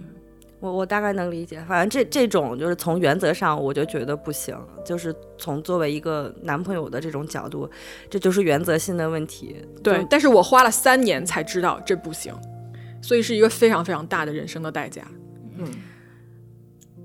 [0.61, 7.71] 我我大概能理解，反正这这种就是从原则上我就觉得不行，就是从作为一个男朋友的这种角度，
[8.11, 9.65] 这就是原则性的问题。
[9.85, 12.35] 对，但是我花了三年才知道这不行，
[13.01, 15.03] 所以是一个非常非常大的人生的代价。
[15.59, 15.69] 嗯，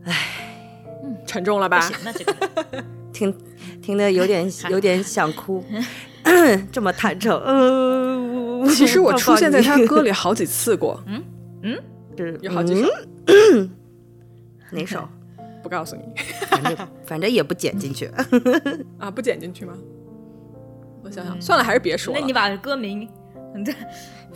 [0.06, 0.16] 唉，
[1.28, 1.88] 沉重了吧？
[2.04, 2.34] 那这个
[3.14, 3.36] 听
[3.84, 5.64] 听得有点 有点想哭
[6.72, 7.40] 这么坦诚。
[7.46, 11.00] 嗯，其实我出现在他歌里好几次过。
[11.06, 11.24] 嗯
[11.62, 11.84] 嗯。
[12.18, 12.90] 是有好几首，
[14.72, 15.08] 哪首？
[15.64, 16.04] 不告诉你，
[16.48, 18.12] 反正 反正也不剪进去
[19.00, 19.74] 啊，不剪进去吗？
[21.02, 22.20] 我想想，算了，还是别说了。
[22.20, 23.08] 那你把歌名，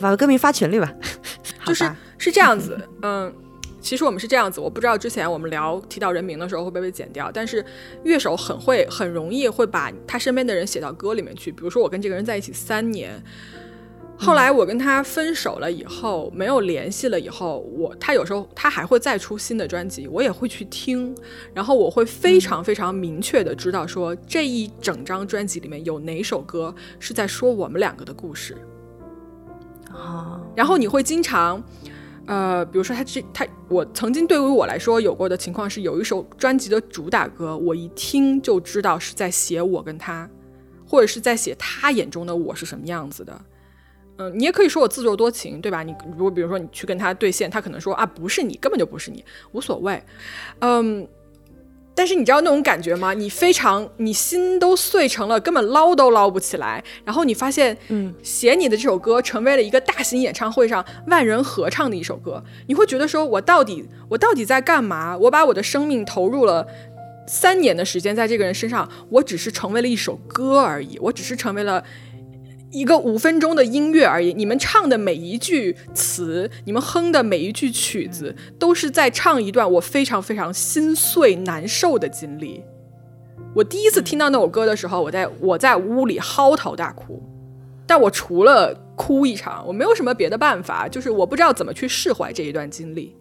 [0.00, 0.90] 把歌名发群里吧。
[1.66, 1.84] 就是
[2.16, 3.30] 是这样子，嗯，
[3.78, 7.62] 其实我们是这样子，我不知道之前我们聊提到人名的时候会不会被剪掉，但是
[8.04, 11.52] 乐手很会，很容易会把他身边的人写到歌里面去。
[11.52, 13.22] 比如说，我跟这个人在一起三年。
[14.20, 21.16] 后来我跟他分手了以后，没有联系了以后，我他有时候他还会再出新的专辑，我也会去听，
[21.54, 28.56] 然后我会非常非常明确的知道说这一整张专辑里面有哪首歌是在说我们两个的故事
[29.92, 30.40] 啊。
[30.56, 31.62] 然后你会经常，
[32.26, 40.28] 呃，比如说他这他我曾经对于我来说有过的情况是，有一首专辑的主打歌，我一听就知道是在写我跟他，
[40.84, 43.40] 或者是在写他眼中的我是什么样子的。
[44.18, 45.84] 嗯，你也可以说我自作多情，对吧？
[45.84, 50.02] 你如果比如说你去跟他对线，他可能说啊，不是你，根本就不是你，无所谓。
[50.58, 51.06] 嗯，
[51.94, 53.14] 但是你知道那种感觉吗？
[53.14, 56.82] 你非常，你心都碎成了，根本捞都捞不起来。
[57.04, 65.16] 然后你发现，嗯，写你的这首歌成为了一个大型演唱会上万人合唱的一首歌，你会觉得说，我到底我到底在干嘛？
[65.16, 66.66] 我把我的生命投入了
[67.28, 71.84] 三年的时间在这个人身上，我只是成为了一首歌而已，我只是成为了。
[72.70, 82.62] 一个五分钟的音乐而已，你们唱的每一句词，你们哼的每一句曲子，都是在唱一段我非常非常心碎难受的经历。
[83.54, 87.22] 我第一次听到那首歌的时候，我在我在屋里嚎啕大哭，
[87.86, 93.16] 但我除了哭一场，我没有什么别的办法，就是我不知道怎么去释怀这一段经历。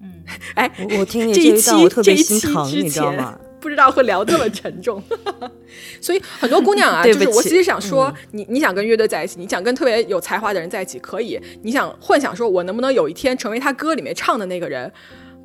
[0.00, 0.24] 嗯，
[0.56, 1.70] 哎，我听这一期
[2.02, 3.38] 这一期之前。
[3.66, 5.02] 不知道会聊这么沉重，
[6.00, 14.90] 所以很多姑娘啊， 就是我其实想说，你你想跟乐队在一起，你想跟特别有才华的人在一起，可以，你想幻想说我能不能有一天成为他歌里面唱的那个人，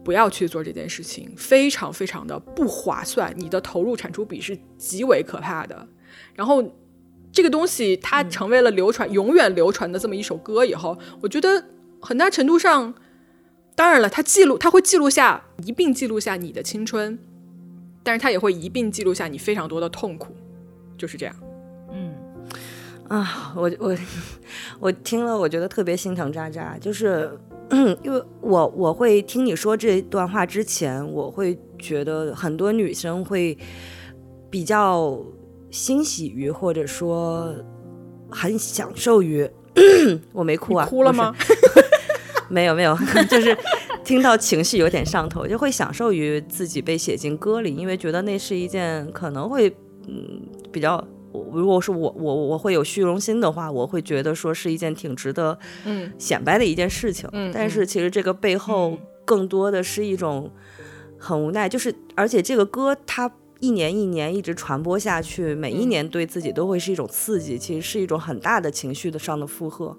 [0.03, 5.87] 不要去做这件事情，非常非常的不划算，你的投入产出比是极为可怕的。
[6.35, 6.63] 然后
[7.33, 11.65] 这个东西它成为了流传永远流传的这么一首歌以后，我觉得
[11.99, 12.93] 很大程度上，
[13.73, 17.17] 当然了，它记录它会记录下一并记录下你的青春。
[18.03, 20.35] 但是他也会一并记录下你非常多的痛苦，
[20.97, 21.35] 就是这样。
[21.93, 22.13] 嗯，
[23.07, 23.95] 啊，我我
[24.79, 27.37] 我听了，我觉得特别心疼渣渣，就是
[28.03, 33.57] 因为我我会听你说这段话之前，我会觉得很多女生会
[34.49, 35.17] 比较
[35.69, 37.53] 欣喜于或者说
[38.29, 39.49] 很享受于，
[40.33, 41.35] 我没哭啊，哭了吗？
[42.49, 42.97] 没有没有，
[43.29, 43.57] 就是
[44.11, 49.73] 听到情绪有点上头，就会享受于自己被写进歌里，因为觉得那是一件可能会
[50.05, 51.01] 嗯比较，
[51.31, 57.29] 如果是我我我会有虚荣心的话，我会觉得说是一件挺值得嗯显摆的一件事情。
[57.31, 60.51] 嗯，但是其实这个背后更多的是一种
[61.17, 63.31] 很无奈，就是而且这个歌它。
[63.61, 69.95] 一年一年一直传播下去，每一年对自己都会是一种刺激，其实是一种很大的情绪的上的负荷。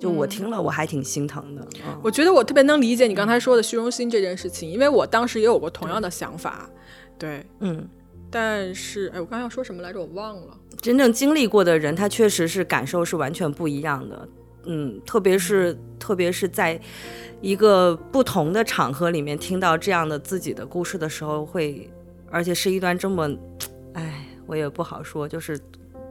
[0.00, 1.64] 就我听了，我还挺心疼的。
[2.02, 6.68] 我觉得我特别能理解你刚才说的虚荣心这件事情，因为我当时也有过同样的想法。
[7.16, 7.88] 对，嗯，
[8.28, 10.00] 但是，哎，我刚刚要说什么来着？
[10.00, 10.58] 我忘了。
[10.80, 14.28] 真正经历过的人，他确实是感受是完全不一样的。
[14.64, 16.80] 嗯，特别是特别是在
[17.40, 21.88] 一个不同的场合里面听到这样的自己的故事的时候，会。
[22.34, 23.30] 而且是一段这么，
[23.92, 25.56] 哎，我也不好说，就是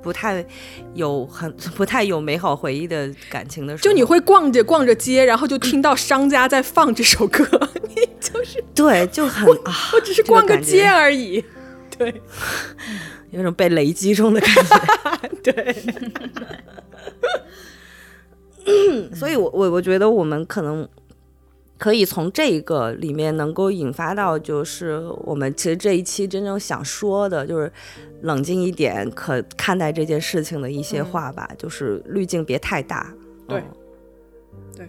[0.02, 0.46] 不太
[0.94, 7.44] 有很 不太有美好回忆的感情的时候，就你会逛着逛着街，然后就听到商家在放这首歌，
[7.94, 11.44] 你就是对，就很啊，我只是逛个街而已，
[11.98, 12.22] 对，
[13.32, 14.50] 有种被雷击中的感
[15.44, 15.76] 觉， 对。
[19.14, 20.88] 所以我我我觉得我们可能。
[21.84, 27.70] 可以从这个里面能够引发到，就是我们其实这一期真正想说的，就是
[28.22, 31.46] 冷静一点，可看待这件事情的一些话吧。
[31.58, 33.14] 就是滤镜别太大，
[33.50, 33.62] 对，
[34.78, 34.88] 对，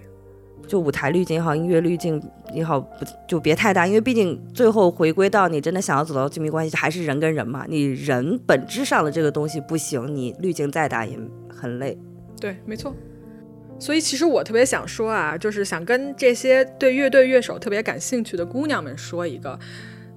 [0.69, 2.23] 就舞台滤镜也好，音乐滤镜
[2.53, 7.67] 也好，不就别太大，因为毕竟最后回归到你真的想要走到亲密关系，还是人跟人嘛。
[7.69, 11.19] 你人本质上的这个东西不行，你滤镜再大也
[11.49, 11.99] 很累。
[12.41, 12.95] 对，没错。
[13.79, 19.59] 所以其实我特别想说啊，就是想跟这些对乐队乐手特别感兴趣的姑娘们说一个：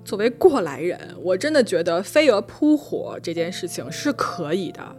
[0.05, 4.95] 作为过来人，我真的觉得飞蛾扑火这件事情是可以的，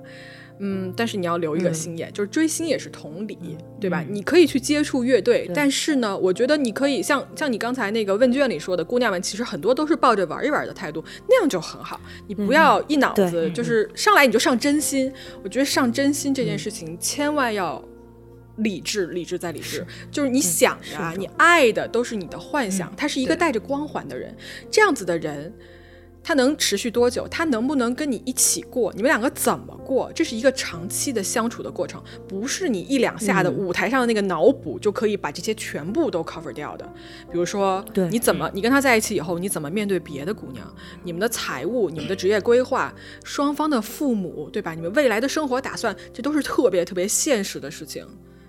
[0.58, 3.38] 嗯，但是你要留一个心眼，就是追星也是同理，
[3.80, 4.04] 对吧？
[4.06, 11.98] 你可以去接触乐队，但是呢，我觉得你可以像像你刚才那个问卷里说的，姑娘们其实很多都是抱着玩一玩的态度，那样就很好。
[12.26, 15.10] 你不要一脑子就是上来你就上真心，
[15.42, 17.82] 我觉得上真心这件事情千万要。
[18.58, 22.94] 理智，理智再理智，就是你想呀，你爱的都是你的幻想。
[22.96, 24.36] 他是一个带着光环的人，
[24.70, 25.52] 这样子的人，
[26.22, 27.26] 他能持续多久？
[27.28, 28.92] 他能不能跟你一起过？
[28.92, 30.12] 你们两个怎么过？
[30.12, 36.84] 这是一个长期的相处的过程，不是你一两下的舞台上的那个脑补就可以把这些全部都 cover 掉的。
[37.30, 40.74] 比如说，你怎么，你跟他在一起以后，你怎么面对别的姑娘？
[41.04, 42.92] 你们的财务、你们的职业规划、
[43.24, 44.74] 双方的父母，对吧？
[44.74, 48.06] 你们未来的生活打算，这都是特别特别现实的事情。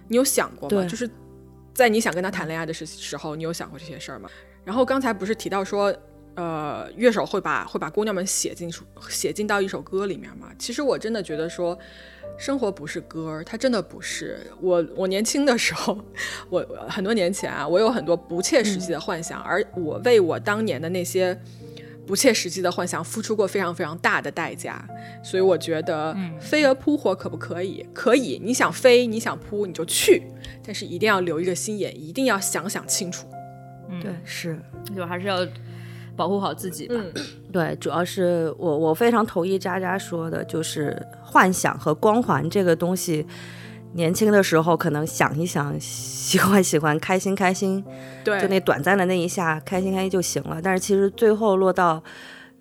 [0.10, 0.86] 你有想过吗？
[0.86, 1.10] 就是
[1.74, 4.30] 在你想跟他谈恋爱的时时候，你有想过这些事儿吗？
[4.66, 5.96] 然后刚才不是提到说，
[6.36, 8.70] 呃，乐手会把会把姑娘们写进
[9.08, 10.50] 写进到一首歌里面吗？
[10.60, 11.78] 其实我真的觉得说，
[12.38, 14.46] 生活不是歌，它真的不是。
[14.60, 15.98] 我我年轻的时候，
[16.50, 21.40] 我很多年前啊，我有很多不切实际的幻想，而我为我当年的那些。
[22.10, 24.84] 不切实际的幻想，付出过非常非常大的代价，
[25.22, 27.86] 所以我觉得飞蛾扑火可不可以？
[27.94, 30.24] 可以，你想飞，你想扑，你就去，
[30.66, 33.28] 但是一定要留一个心眼，一定要想想清楚。
[34.02, 34.60] 对，是，
[34.96, 35.48] 就还是要
[36.16, 36.96] 保护好自己吧。
[37.54, 43.24] 对，主要是我我非常同意渣渣说的，就是幻想和光环这个东西。
[43.94, 47.84] 年轻的时候可能想一想， 喜欢喜欢，开心开心，
[48.24, 50.62] 对，就那短暂的那一下，开心开心就行了。
[50.62, 52.02] 但是其实最后落到，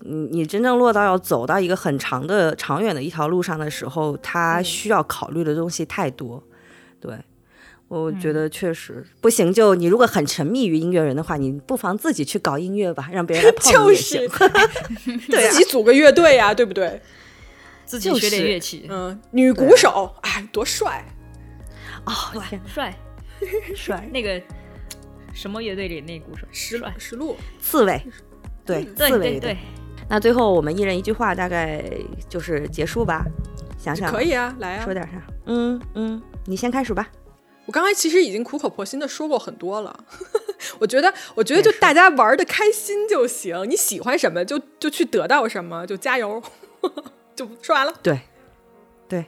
[0.00, 6.42] 你你真正落到要走到一个很长的、长远的一条路上的时候，他需要考虑的东西太多。
[7.00, 7.12] 对，
[7.88, 9.52] 我觉得确实不行。
[9.52, 14.28] 就你如果很沉迷于音乐人的话，你不妨自己去搞音乐吧，让别人来泡你 也行。
[15.28, 17.00] 自己组个乐队呀，对不对？
[17.84, 21.04] 自己学点乐器，嗯，女鼓手，哎，多帅！
[22.08, 22.94] 哦，帅，
[23.76, 24.08] 帅！
[24.12, 24.40] 那个
[25.34, 28.02] 什么乐队里那鼓手，石石路刺猬，
[28.64, 29.56] 对，刺猬对。
[30.08, 31.84] 那最后我们一人一句话，大概
[32.28, 33.24] 就是结束吧。
[33.78, 35.22] 想想可以啊，来啊，说点啥？
[35.46, 37.08] 嗯嗯，你先开始吧。
[37.66, 40.04] 我刚才其实已经苦口婆心的说过很多了。
[40.80, 43.68] 我觉得，我觉得就大家玩的开心就行。
[43.68, 46.42] 你喜欢什么，就就去得到什么，就加油。
[47.36, 47.94] 就说完了。
[48.02, 48.18] 对，
[49.06, 49.26] 对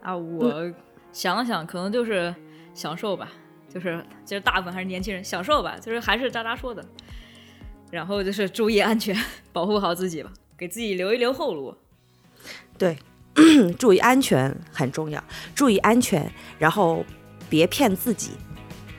[0.00, 0.72] 啊，我。
[1.12, 2.34] 想了想，可能就是
[2.72, 3.28] 享受吧，
[3.72, 6.84] 就是其实大部分还是年轻人享受吧，就是还是渣渣说的，
[7.90, 9.16] 然后就是注意安全，
[9.52, 11.74] 保护好自己吧，给自己留一留后路。
[12.78, 12.96] 对，
[13.78, 15.22] 注意安全很重要，
[15.54, 17.04] 注意安全，然后
[17.48, 18.30] 别骗自己，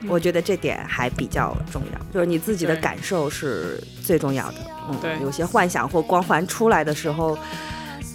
[0.06, 4.58] 我觉得这点还比较重要，就是你自己的感受是最重要的。
[4.88, 7.36] 嗯，对，有些幻想或光环出来的时候，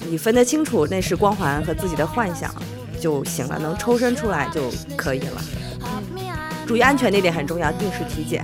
[0.08, 2.54] 你分得清楚那是光环和自己的幻想。
[3.00, 5.42] 就行了，能抽身出来就可以了。
[6.66, 8.44] 注意安全那点很重要，定时体检。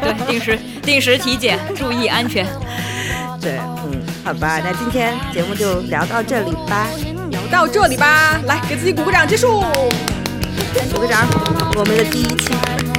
[0.00, 2.46] 对，定时定时体检，注意安全。
[3.40, 6.86] 对，嗯，好吧，那今天节目就聊到这里吧，
[7.30, 9.60] 聊到这里吧，来给自己鼓个掌，结束。
[10.92, 11.26] 鼓个掌，
[11.76, 12.95] 我们的第一期。